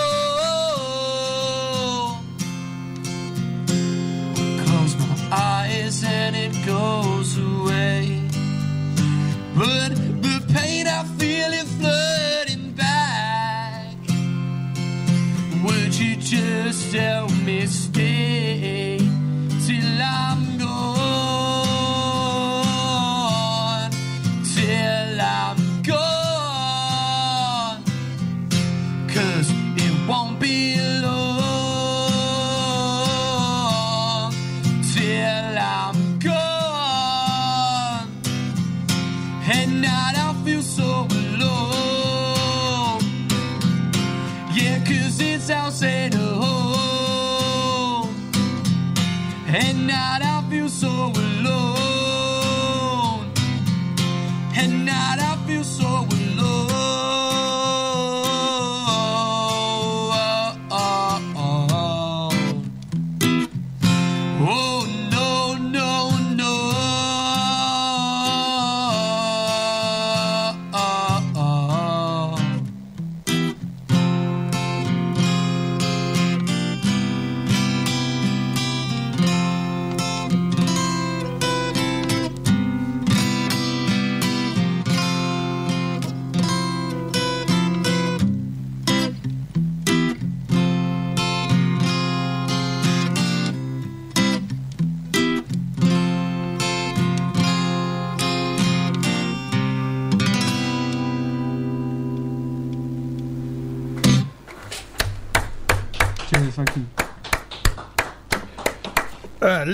[4.65, 8.23] Close my eyes and it goes away.
[9.57, 9.96] But
[16.97, 17.86] just help me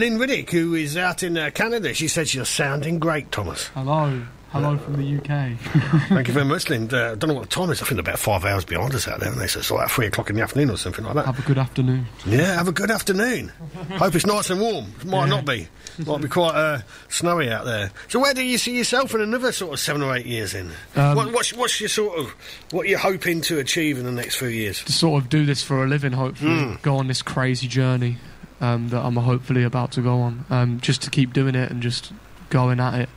[0.03, 3.69] Lynn Riddick, who is out in uh, Canada, she said you're sounding great, Thomas.
[3.69, 4.21] Hello,
[4.51, 5.57] hello from the UK.
[6.09, 6.93] Thank you very much, Lynn.
[6.93, 7.81] Uh, I don't know what the time is.
[7.81, 10.07] I think about five hours behind us out there, and they so it's like three
[10.07, 11.27] o'clock in the afternoon or something like that.
[11.27, 12.07] Have a good afternoon.
[12.27, 13.53] Yeah, have a good afternoon.
[13.91, 14.87] Hope it's nice and warm.
[15.01, 15.37] It might Yeah.
[15.37, 15.69] not be.
[16.05, 17.93] Might be quite uh, snowy out there.
[18.09, 20.73] So, where do you see yourself in another sort of seven or eight years in?
[20.97, 22.31] Um, what, what's, what's your sort of
[22.73, 24.83] what you're hoping to achieve in the next few years?
[24.83, 26.83] to sort of do this for a living, hopefully, Mm.
[26.83, 28.17] go on this crazy journey
[28.63, 30.47] um, that I'm hopefully about to go on.
[30.49, 32.13] Um, just to keep doing it and just
[32.49, 33.09] going at it.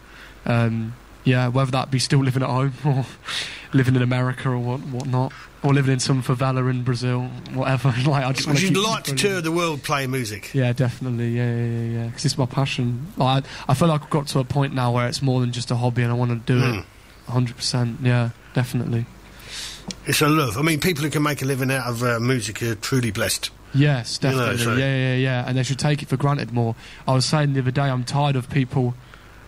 [0.46, 3.06] Um, yeah, whether that be still living at home or
[3.74, 7.24] living in America or what whatnot, or living in some favela in Brazil,
[7.54, 7.90] whatever.
[8.06, 10.54] like I just Would want you keep like to tour the world playing music?
[10.54, 11.30] Yeah, definitely.
[11.30, 12.00] Yeah, yeah, yeah.
[12.02, 12.06] yeah.
[12.08, 13.08] Because it's my passion.
[13.18, 15.52] Like, I, I feel like I've got to a point now where it's more than
[15.52, 16.80] just a hobby, and I want to do Mm.
[16.82, 16.86] it.
[17.28, 17.98] Hundred percent.
[18.04, 19.08] Yeah, definitely.
[20.06, 20.58] It's a love.
[20.60, 23.50] I mean, people who can make a living out of uh, music are truly blessed.
[23.76, 24.64] Yes, You know, definitely.
[24.64, 25.44] so- yeah, yeah, yeah.
[25.48, 26.76] And they should take it for granted more.
[27.08, 28.96] I was saying the other day, I'm tired of people,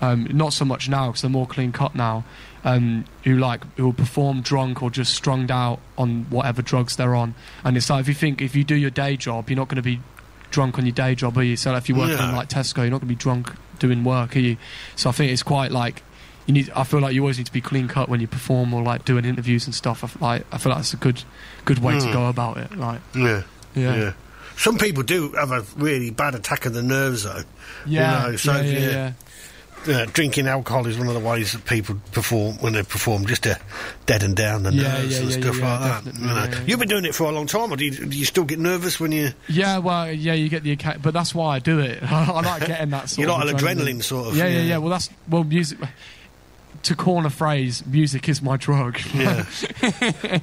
[0.02, 2.24] um, not so much now because they're more clean cut now,
[2.64, 7.16] um, who like who will perform drunk or just strung out on whatever drugs they're
[7.16, 7.34] on.
[7.64, 9.78] And it's like if you think if you do your day job, you're not going
[9.78, 10.00] to be
[10.52, 11.56] drunk on your day job, are you?
[11.58, 12.30] So like, if you're working Yeah.
[12.30, 14.58] in like Tesco, you're not going to be drunk doing work, are you?
[14.96, 16.04] So I think it's quite like.
[16.46, 16.70] You need.
[16.74, 19.04] I feel like you always need to be clean cut when you perform or like
[19.04, 20.02] doing interviews and stuff.
[20.22, 21.24] I, like, I feel like it's a good,
[21.66, 22.14] good way to Mm.
[22.14, 22.78] go about it.
[22.78, 23.42] Like, Yeah.
[23.82, 24.14] Yeah.
[24.58, 27.42] Some people do have a really bad attack of the nerves, though.
[27.86, 29.14] Yeah, You know, so yeah, yeah, yeah.
[29.88, 29.98] yeah.
[29.98, 33.44] uh, drinking alcohol is one of the ways that people perform when they perform, just
[33.44, 33.60] to
[34.08, 36.16] deaden down the Yeah, nerves yeah, and yeah, stuff yeah, like that.
[36.16, 36.34] You know.
[36.34, 36.62] yeah, yeah.
[36.66, 38.58] You've been doing it for a long time, or do you, do you still get
[38.58, 39.30] nervous when you?
[39.48, 42.02] Yeah, well, yeah, you get the but that's why I do it.
[42.12, 44.64] I like getting that sort You like adrenaline, sort of, Yeah, yeah, yeah.
[44.64, 44.78] yeah.
[44.80, 45.78] Well, that's well, music.
[46.84, 48.98] To coin a phrase, music is my drug.
[49.14, 49.46] Yeah.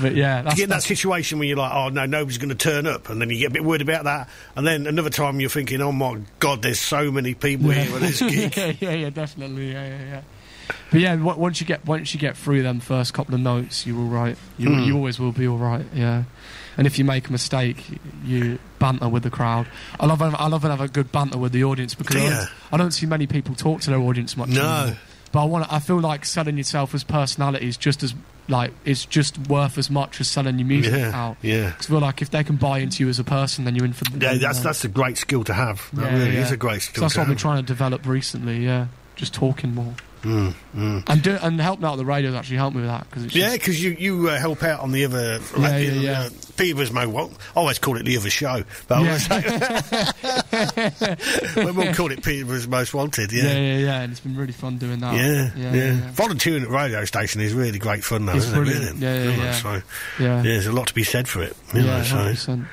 [0.00, 2.48] but yeah, you that's, get in that situation where you're like, oh no, nobody's going
[2.50, 5.10] to turn up, and then you get a bit worried about that, and then another
[5.10, 8.56] time you're thinking, oh my god, there's so many people here at this gig.
[8.56, 10.22] yeah, yeah, yeah, definitely, yeah, yeah, yeah.
[10.92, 13.98] But yeah, once you get once you get through them first couple of notes, you're
[13.98, 14.36] all right.
[14.56, 14.86] You Mm.
[14.86, 15.84] you always will be all right.
[15.92, 16.24] Yeah.
[16.76, 17.84] And if you make a mistake,
[18.24, 19.66] you banter with the crowd.
[19.98, 22.48] I love I love having a good banter with the audience because I Do don't.
[22.72, 24.50] I don't see many people talk to their audience much.
[24.50, 24.62] No.
[24.62, 24.98] anymore.
[25.32, 25.72] But I want.
[25.72, 28.14] I feel like selling yourself as personality is just as
[28.50, 30.98] like it's just worth as much as selling your music out.
[31.00, 31.36] Yeah, out.
[31.42, 31.70] yeah.
[31.72, 33.84] 'Cause I feel like if they can buy into you as a person, then you're
[33.86, 34.04] in for.
[34.04, 35.88] the Yeah, that's that's a great skill to have.
[35.92, 36.42] That Yeah, really yeah.
[36.42, 37.00] is a great So skill.
[37.02, 38.64] that's to what I've been trying to develop recently.
[38.64, 38.86] Yeah,
[39.16, 39.94] just talking more.
[40.22, 41.02] Mm, mm.
[41.08, 43.82] And do, and helping out the radio actually helped me with that because Yeah, because
[43.82, 45.40] you you uh, help out on the other.
[45.58, 46.20] Yeah, you yeah, yeah.
[46.26, 47.08] Uh, Peter's Mo.
[47.08, 49.40] Well, I always call it the other show, but I always say
[51.64, 53.32] we will call it Peter's Most Wanted.
[53.32, 53.44] yeah.
[53.44, 53.52] Yeah.
[53.54, 55.14] yeah, yeah, and it's been really fun doing that.
[55.14, 56.10] Yeah, yeah, yeah, yeah.
[56.12, 58.96] Volunteering at a radio station is really great fun, though, It's isn't brilliant.
[58.96, 59.02] it?
[59.02, 59.52] Yeah, yeah, yeah.
[59.52, 59.80] So, Yeah.
[60.36, 61.56] yeah, there's a lot to be said for it.
[61.74, 62.02] You Yeah, know,
[62.34, 62.66] so, 100%.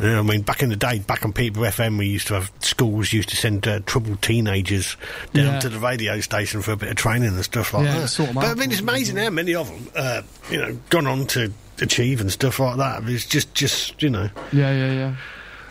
[0.00, 2.50] Yeah, I mean, back in the day, back on People FM, we used to have
[2.60, 4.96] schools used to send uh, troubled teenagers
[5.32, 5.60] down Yeah.
[5.60, 8.08] to the radio station for a bit of training and stuff like Yeah, that.
[8.08, 11.06] sort 'em but I mean, it's amazing how many of them, uh, you know, gone
[11.06, 13.02] on to achieve and stuff like that.
[13.08, 14.30] It's just, just you know.
[14.52, 15.14] Yeah, yeah, yeah.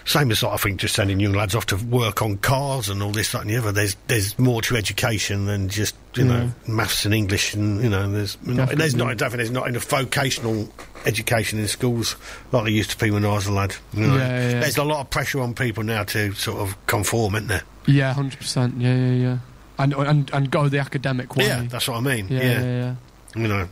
[0.05, 3.11] Same as I think just sending young lads off to work on cars and all
[3.11, 3.71] this, that, and the other.
[3.71, 6.67] There's there's more to education than just you know mm.
[6.67, 10.69] maths and English and you know there's not, there's not think there's not enough vocational
[11.05, 12.15] education in schools
[12.51, 13.75] like there used to be when I was a lad.
[13.93, 14.17] You know?
[14.17, 14.59] Yeah, yeah, yeah.
[14.59, 17.63] There's a lot of pressure on people now to sort of conform, isn't there?
[17.87, 18.79] Yeah, hundred percent.
[18.79, 19.37] Yeah, yeah, yeah.
[19.77, 21.47] And and and go the academic way.
[21.47, 22.27] Yeah, that's what I mean.
[22.27, 22.95] Yeah, Yeah, yeah,
[23.35, 23.41] yeah.
[23.41, 23.69] you know,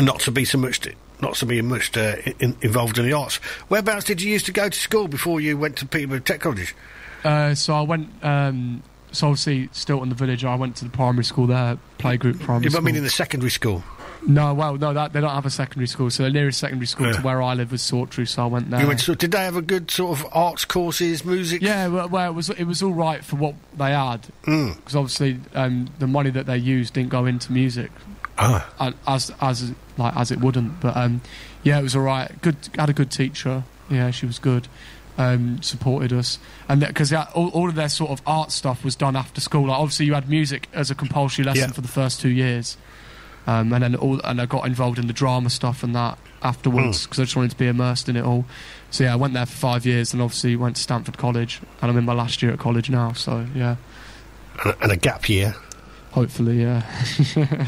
[0.00, 0.80] not to be so much.
[1.20, 3.36] Not to be much uh, in, involved in the arts.
[3.68, 6.74] Whereabouts did you used to go to school before you went to Peterborough Tech College?
[7.24, 8.10] Uh, so I went.
[8.22, 8.82] Um,
[9.12, 10.44] so obviously, still in the village.
[10.44, 12.82] I went to the primary school there, playgroup primary I school.
[12.82, 13.82] mean in the secondary school.
[14.26, 16.10] no, well, no, that, they don't have a secondary school.
[16.10, 17.12] So the nearest secondary school Yeah.
[17.14, 18.26] to where I live was Sawtry.
[18.26, 18.80] So I went there.
[18.82, 21.62] You went to, did they have a good sort of arts courses, music?
[21.62, 24.76] Yeah, well, well, it was it was all right for what they had Mm.
[24.76, 27.90] because obviously um, the money that they used didn't go into music
[28.38, 28.92] Ah.
[29.06, 30.80] as as like as it wouldn't.
[30.80, 31.20] But um,
[31.62, 32.30] yeah, it was all right.
[32.42, 33.64] Good, had a good teacher.
[33.90, 34.68] Yeah, she was good.
[35.18, 36.38] Um, supported us,
[36.68, 39.68] and because all, all of their sort of art stuff was done after school.
[39.68, 41.72] Like obviously, you had music as a compulsory lesson Yeah.
[41.74, 42.76] for the first two years,
[43.46, 46.98] um, and then all and I got involved in the drama stuff and that afterwards
[46.98, 47.04] Mm.
[47.04, 48.44] because I just wanted to be immersed in it all.
[48.90, 51.90] So yeah, I went there for five years, and obviously went to Stamford College, and
[51.90, 53.14] I'm in my last year at college now.
[53.14, 53.76] So yeah,
[54.62, 55.54] And, a- and a gap year.
[56.10, 56.82] hopefully, yeah.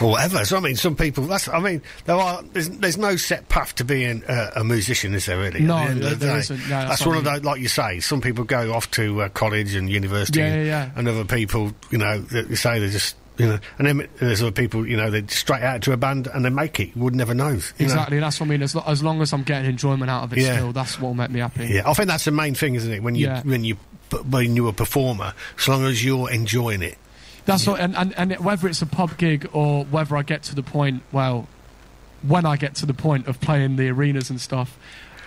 [0.00, 0.44] or whatever.
[0.44, 1.24] So I mean, some people.
[1.24, 1.48] That's.
[1.48, 2.42] I mean, there are.
[2.42, 5.60] There's, there's no set path to being uh, a musician, is there really?
[5.60, 6.58] No, the there- there isn't.
[6.60, 7.44] No, that's that's one I of those.
[7.44, 10.90] Like you say, some people go off to uh, college and university, Yeah, yeah, yeah.
[10.96, 13.16] and other people, you know, they say they just.
[13.36, 16.28] You know, and then there's other people, you know, they straight out to a band
[16.28, 16.90] and they make it.
[16.94, 17.48] You would never know.
[17.48, 17.62] you know.
[17.80, 18.62] Exactly, that's what I mean.
[18.62, 20.54] As, lo- as long as I'm getting enjoyment out of it, Yeah.
[20.54, 21.66] still, that's what will make me happy.
[21.66, 23.02] Yeah, I think that's the main thing, isn't it?
[23.02, 23.74] When you when you
[24.28, 26.96] when you're a performer, as long as you're enjoying it.
[27.44, 30.54] That's what, and, and, and whether it's a pub gig or whether I get to
[30.54, 31.46] the point, well,
[32.22, 34.78] when I get to the point of playing the arenas and stuff,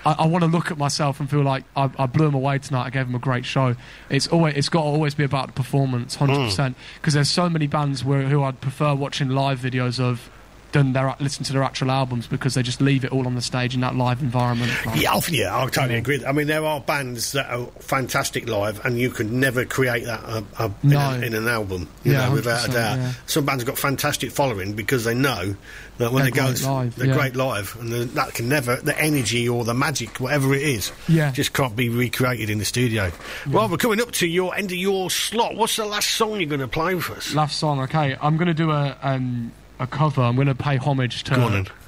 [0.06, 2.60] I, I want to look at myself and feel like I, I blew them away
[2.60, 2.86] tonight.
[2.86, 3.76] I gave them a great show.
[4.10, 6.26] It's always it's got to always be about the performance, hmm.
[6.26, 6.78] hundred percent.
[6.96, 10.30] Because there's so many bands where who I'd prefer watching live videos of
[10.78, 13.42] than their listen to their actual albums because they just leave it all on the
[13.42, 14.72] stage in that live environment.
[14.86, 16.24] Like, Yeah, I- yeah, I totally agree.
[16.24, 20.24] I mean, there are bands that are fantastic live, and you could never create that
[20.24, 21.00] uh, uh, in, No.
[21.00, 22.98] a, in an album, you Yeah, know, without a doubt.
[23.00, 23.14] yeah.
[23.26, 25.56] Some bands have got fantastic following because they know
[25.98, 28.96] that when They're they go, live, they're great live, and the, that can never, the
[29.02, 31.32] energy or the magic, whatever it is, Yeah.
[31.32, 33.12] just can't be recreated in the studio.
[33.50, 35.56] Well, we're coming up to your end of your slot.
[35.56, 37.34] What's the last song you're going to play for us?
[37.34, 38.16] Last song, okay.
[38.22, 40.22] I'm going to do a um, a cover.
[40.22, 41.36] I'm going to pay homage to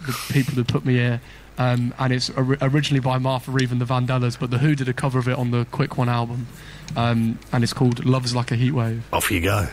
[0.06, 1.22] the people who put me here.
[1.58, 4.88] Um, and it's ori- originally by Martha Reeve and the Vandellas, but the Who did
[4.88, 6.48] a cover of it on the Quick One album,
[6.96, 9.68] um, and it's called "Love's Like a Heatwave." Off you go.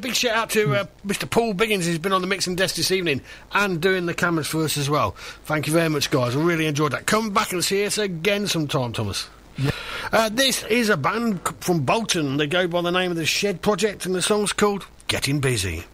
[0.00, 1.28] big shout out to uh, Mr.
[1.28, 3.20] Paul Biggins, who's been on the mixing desk this evening
[3.52, 5.12] and doing the cameras for us as well.
[5.44, 6.34] Thank you very much, guys.
[6.34, 7.06] I really enjoyed that.
[7.06, 9.28] Come back and see us again sometime, Thomas.
[9.58, 9.70] Yeah.
[10.12, 12.36] Uh, this is a band from Bolton.
[12.38, 15.84] They go by the name of the Shed Project, and the song's called Getting Busy.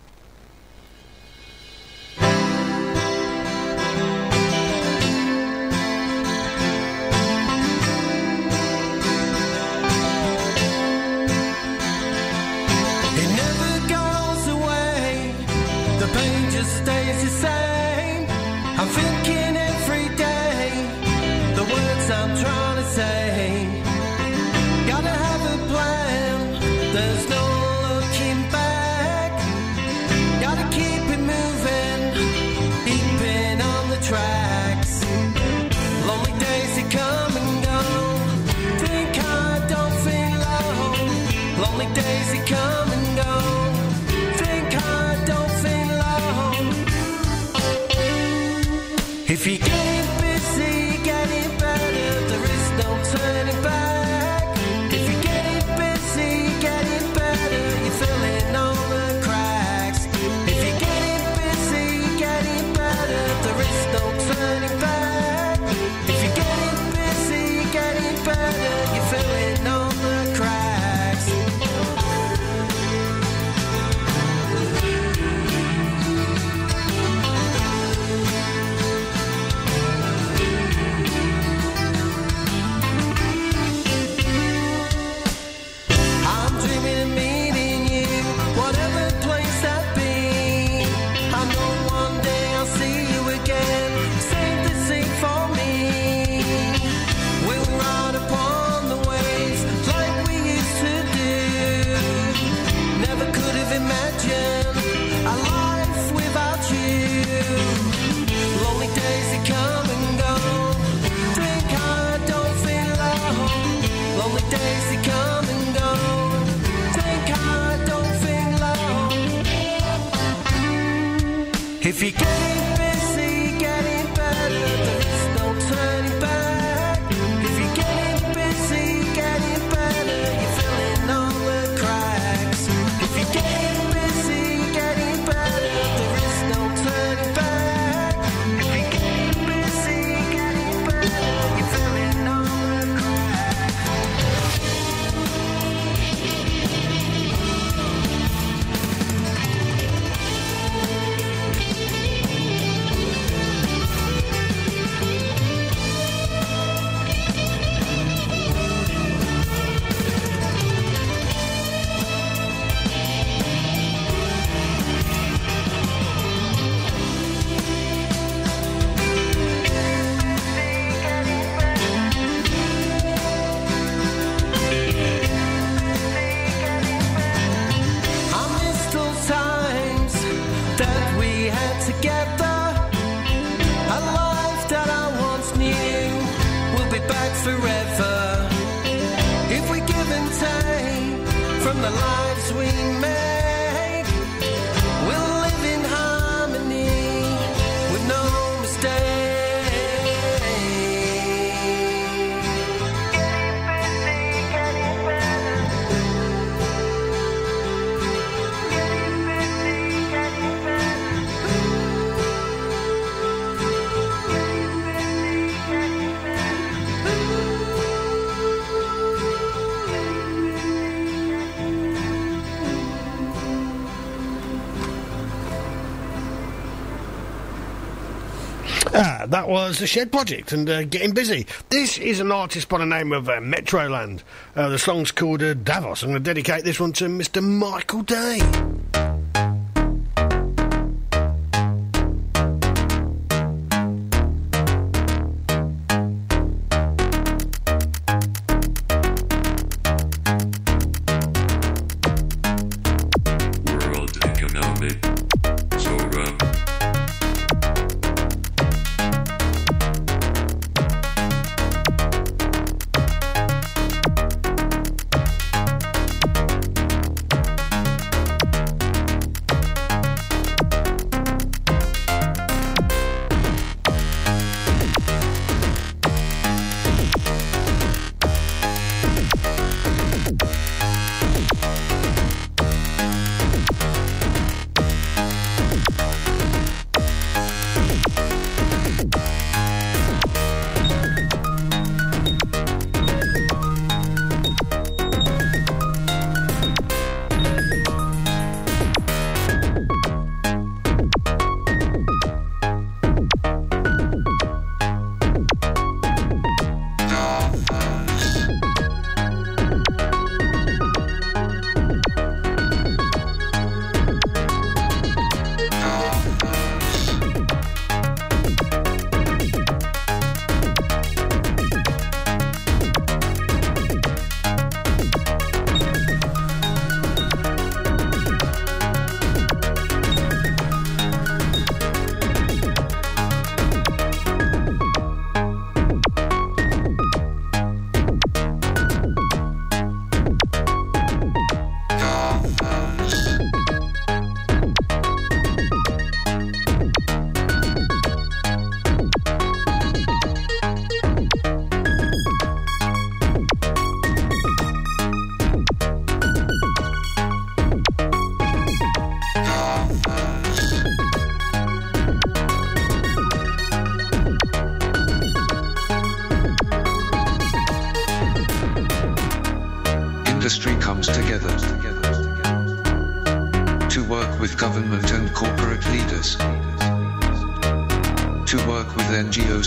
[229.27, 231.47] That was the Shed Project and uh, getting busy.
[231.69, 234.23] This is an artist by the name of uh, Metroland.
[234.55, 236.03] Uh, the song's called uh, Davos.
[236.03, 237.43] I'm going to dedicate this one to Mr.
[237.43, 238.66] Michael Day.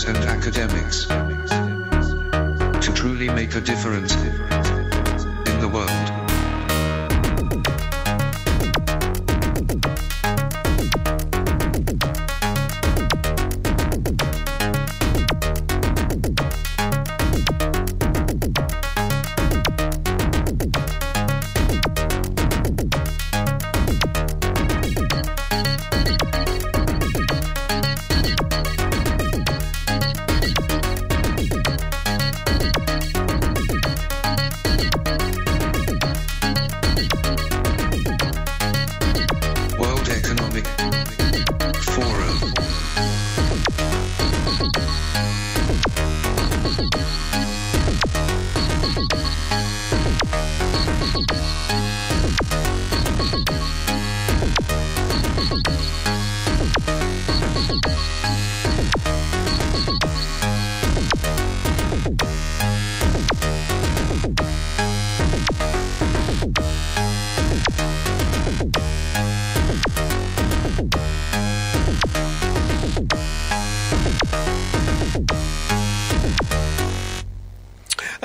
[0.04, 4.14] And academics, to truly make a difference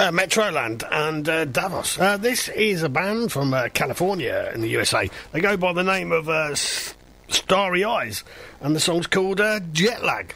[0.06, 2.00] Uh, Metroland and uh, Davos.
[2.00, 5.10] Uh, this is a band from uh, California in the USA.
[5.32, 8.24] They go by the name of uh, Starry Eyes,
[8.62, 10.36] and the song's called uh, Jet Lag.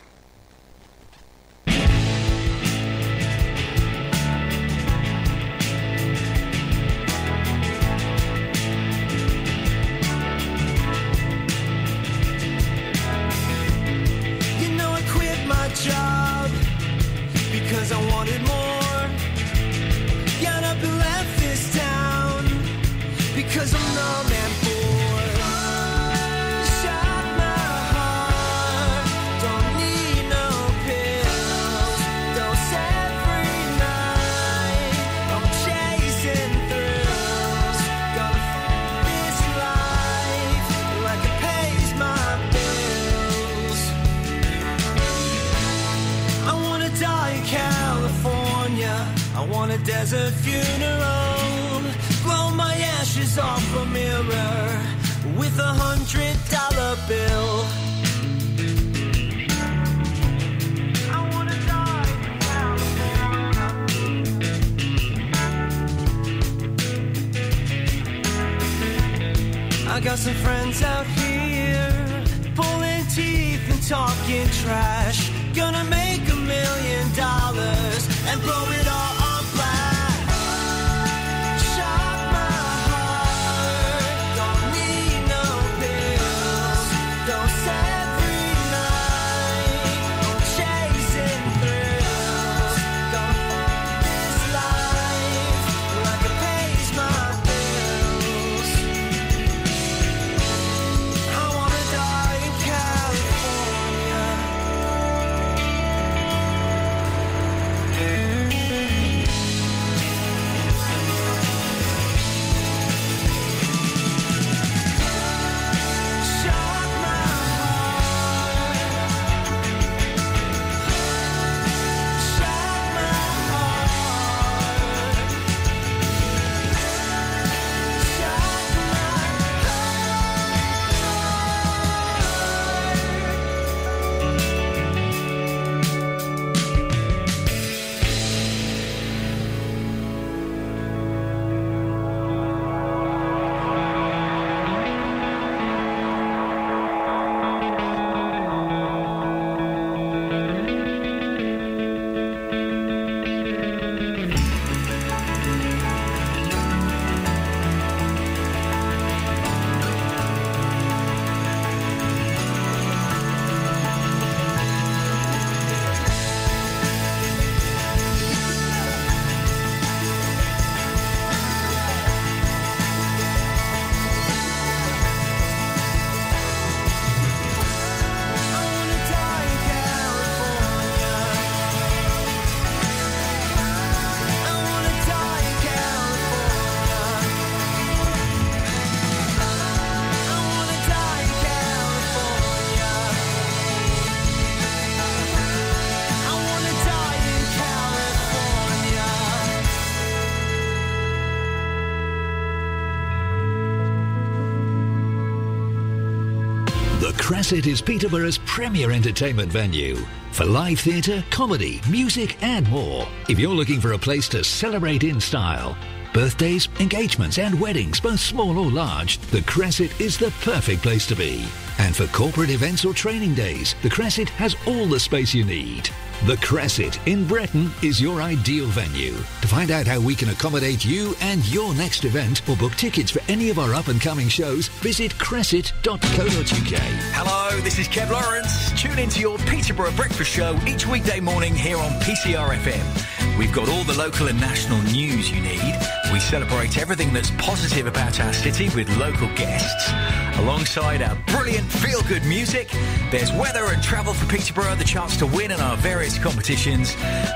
[207.50, 213.08] The is Peterborough's premier entertainment venue for live theatre, comedy, music, and more.
[213.28, 215.76] If you're looking for a place to celebrate in style,
[216.14, 221.16] birthdays, engagements, and weddings, both small or large, the Cresset is the perfect place to
[221.16, 221.44] be.
[221.80, 225.90] And for corporate events or training days, the Cresset has all the space you need.
[226.26, 229.14] The Cresset in Bretton is your ideal venue.
[229.14, 233.10] To find out how we can accommodate you and your next event or book tickets
[233.10, 236.02] for any of our up and coming shows, visit cresset.co.uk.
[236.04, 238.72] Hello, this is Kev Lawrence.
[238.80, 243.38] Tune into your Peterborough Breakfast Show each weekday morning here on PCR FM.
[243.38, 245.76] We've got all the local and national news you need.
[246.14, 249.92] We celebrate everything that's positive about our city with local guests.
[250.40, 252.70] Alongside our brilliant feel good music,
[253.10, 256.96] there's weather and travel for Peterborough, the chance to win in our various competitions.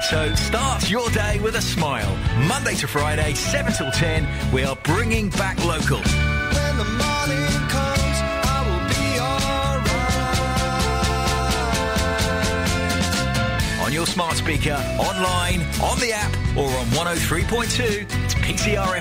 [0.09, 2.15] So start your day with a smile.
[2.47, 6.01] Monday to Friday, 7 till 10, we are bringing back local.
[14.03, 18.05] Your smart speaker, online, on the app, or on 103.2.
[18.25, 18.97] It's PCR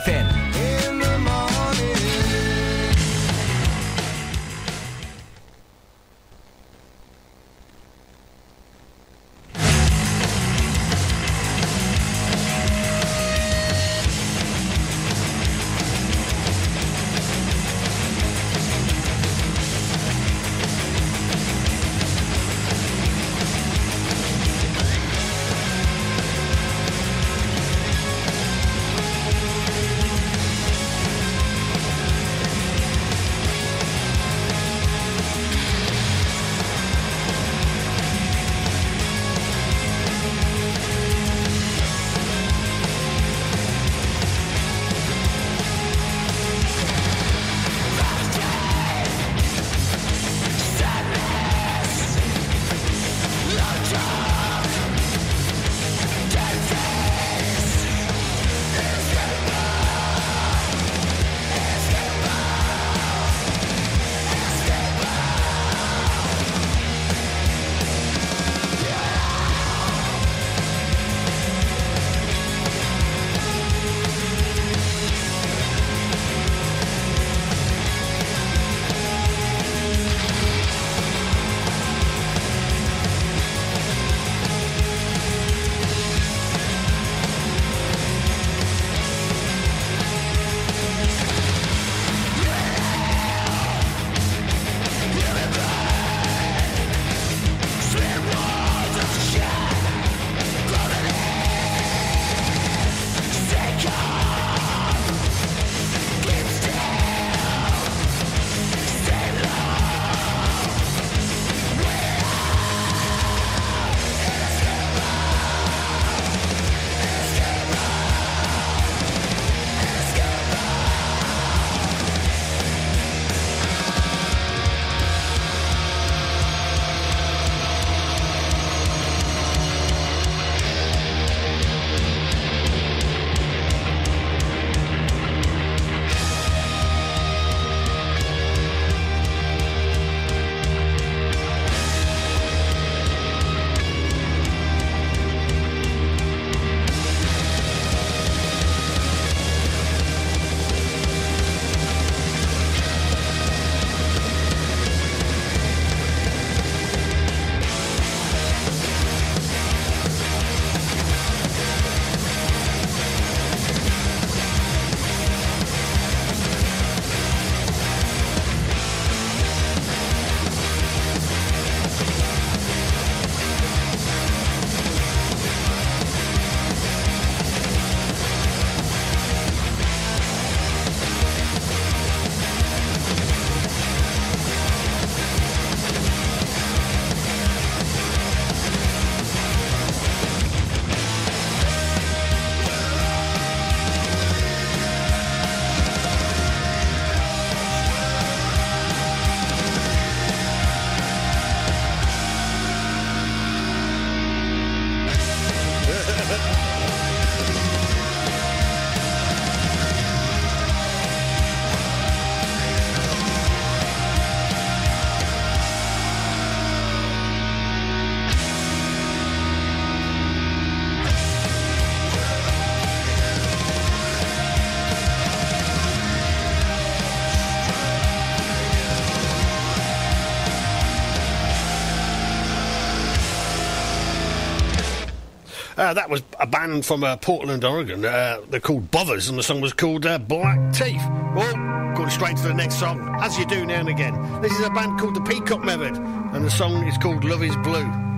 [235.83, 238.05] Uh, that was a band from uh, Portland, Oregon.
[238.05, 241.03] Uh, they're called Bothers, and the song was called uh, Black Teeth.
[241.35, 244.15] Well, going straight to the next song, as you do now and again.
[244.41, 247.57] This is a band called the Peacock Method, and the song is called Love is
[247.57, 248.12] Blue.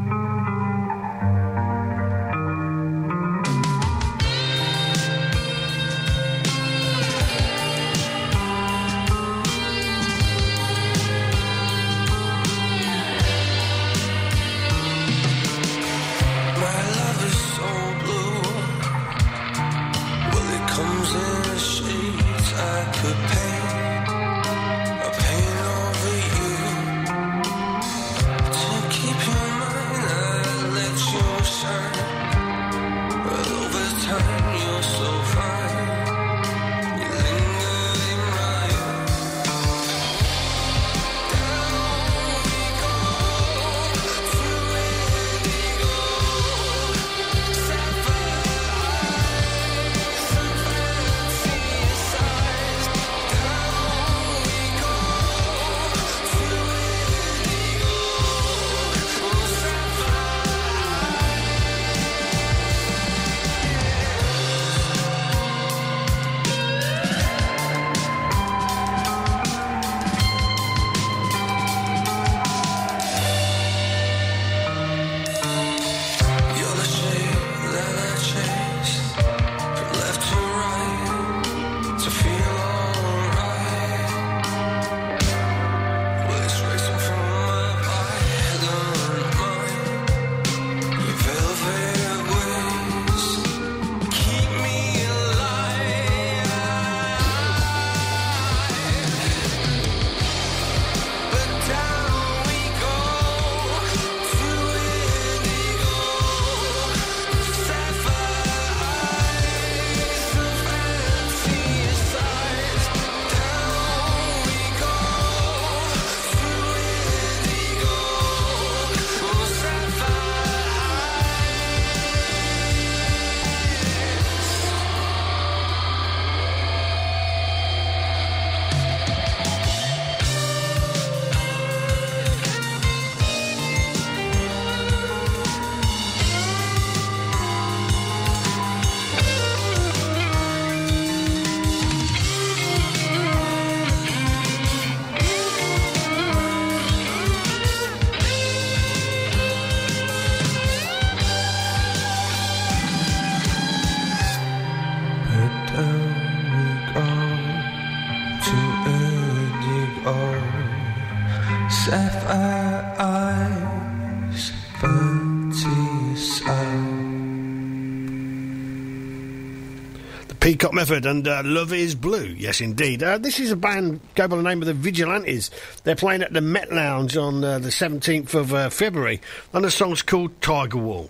[170.44, 172.26] Peacock Method and uh, Love is Blue.
[172.26, 173.02] Yes, indeed.
[173.02, 175.50] Uh, this is a band go by the name of the Vigilantes.
[175.84, 179.22] They're playing at the Met Lounge on uh, the 17th of uh, February,
[179.54, 181.08] and the song's called Tiger Wall.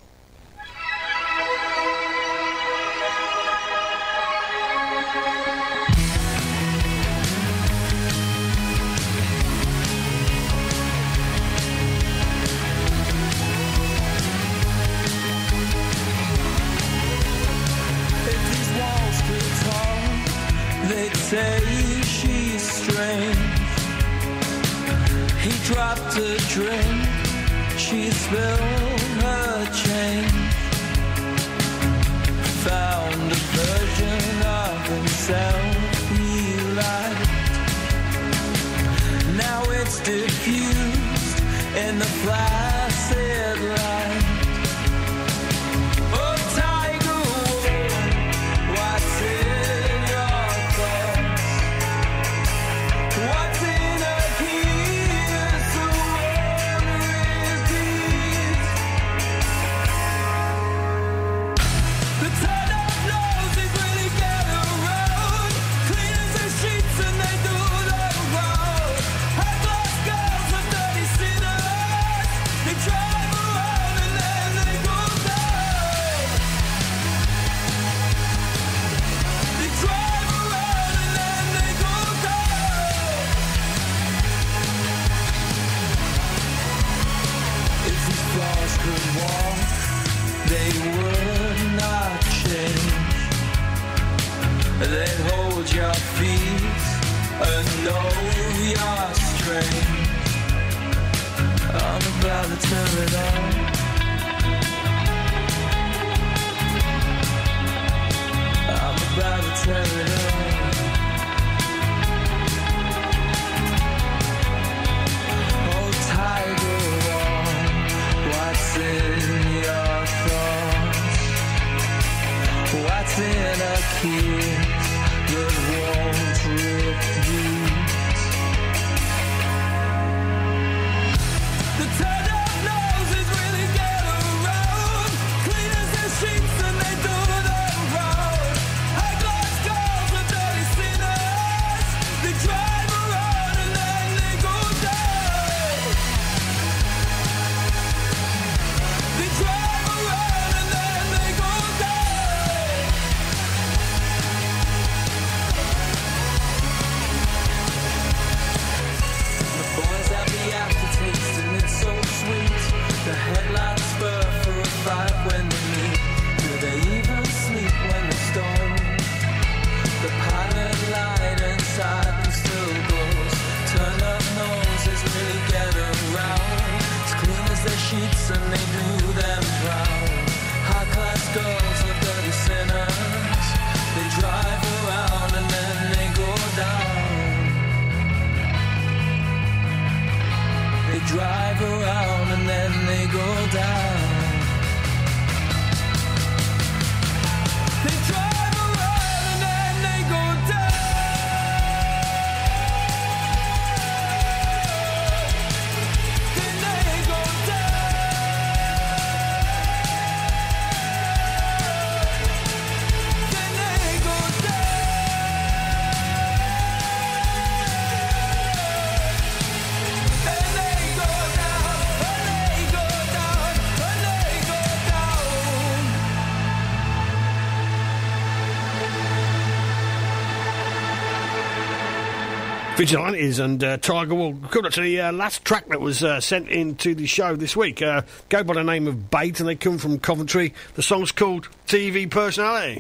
[232.85, 236.21] Vigilantes and uh, Tiger will come up to the uh, last track that was uh,
[236.21, 237.81] sent into the show this week.
[237.81, 240.53] Uh, go by the name of Bait, and they come from Coventry.
[240.75, 242.79] The song's called TV Personality.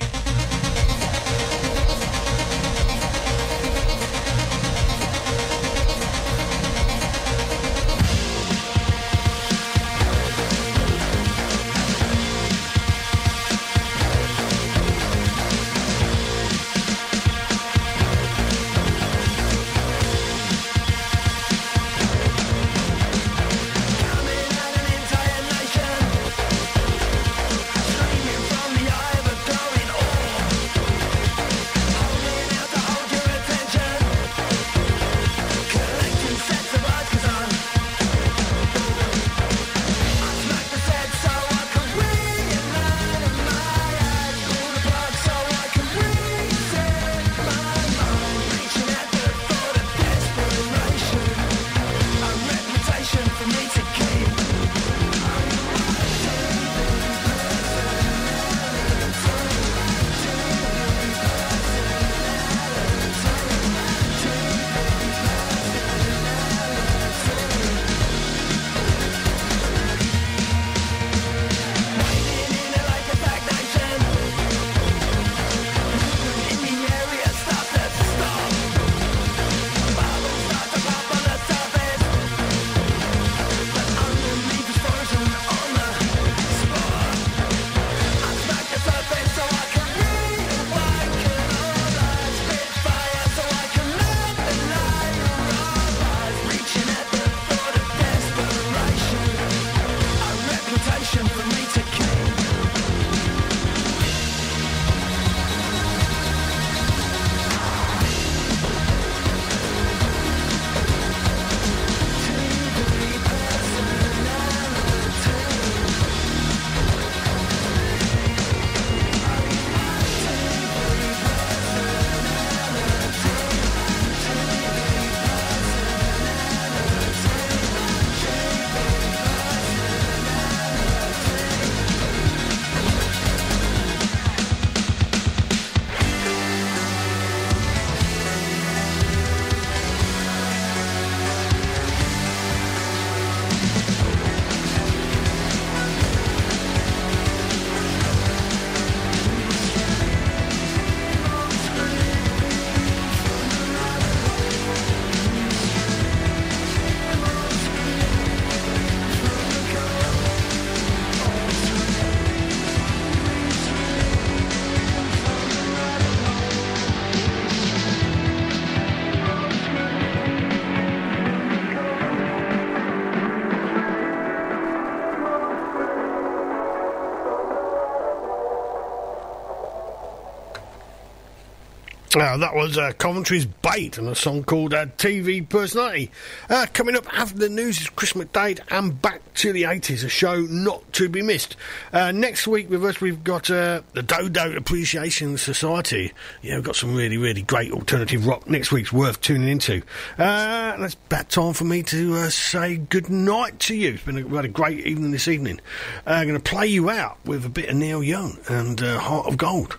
[182.16, 186.12] Now, that was uh, Coventry's Bait and a song called uh, TV Personality.
[186.48, 190.08] Uh, coming up after the news is Chris McDade and Back to the 80s, a
[190.08, 191.56] show not to be missed.
[191.92, 196.12] Uh, next week with us, we've got uh, the Dodo Appreciation Society.
[196.40, 199.82] Yeah, we've got some really, really great alternative rock next week's worth tuning into.
[200.16, 203.94] Uh, it's about time for me to uh, say good night to you.
[203.94, 205.60] It's been a, had a great evening this evening.
[206.06, 209.00] Uh, I'm going to play you out with a bit of Neil Young and uh,
[209.00, 209.78] Heart of Gold.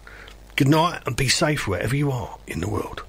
[0.56, 3.04] Good night and be safe wherever you are in the world.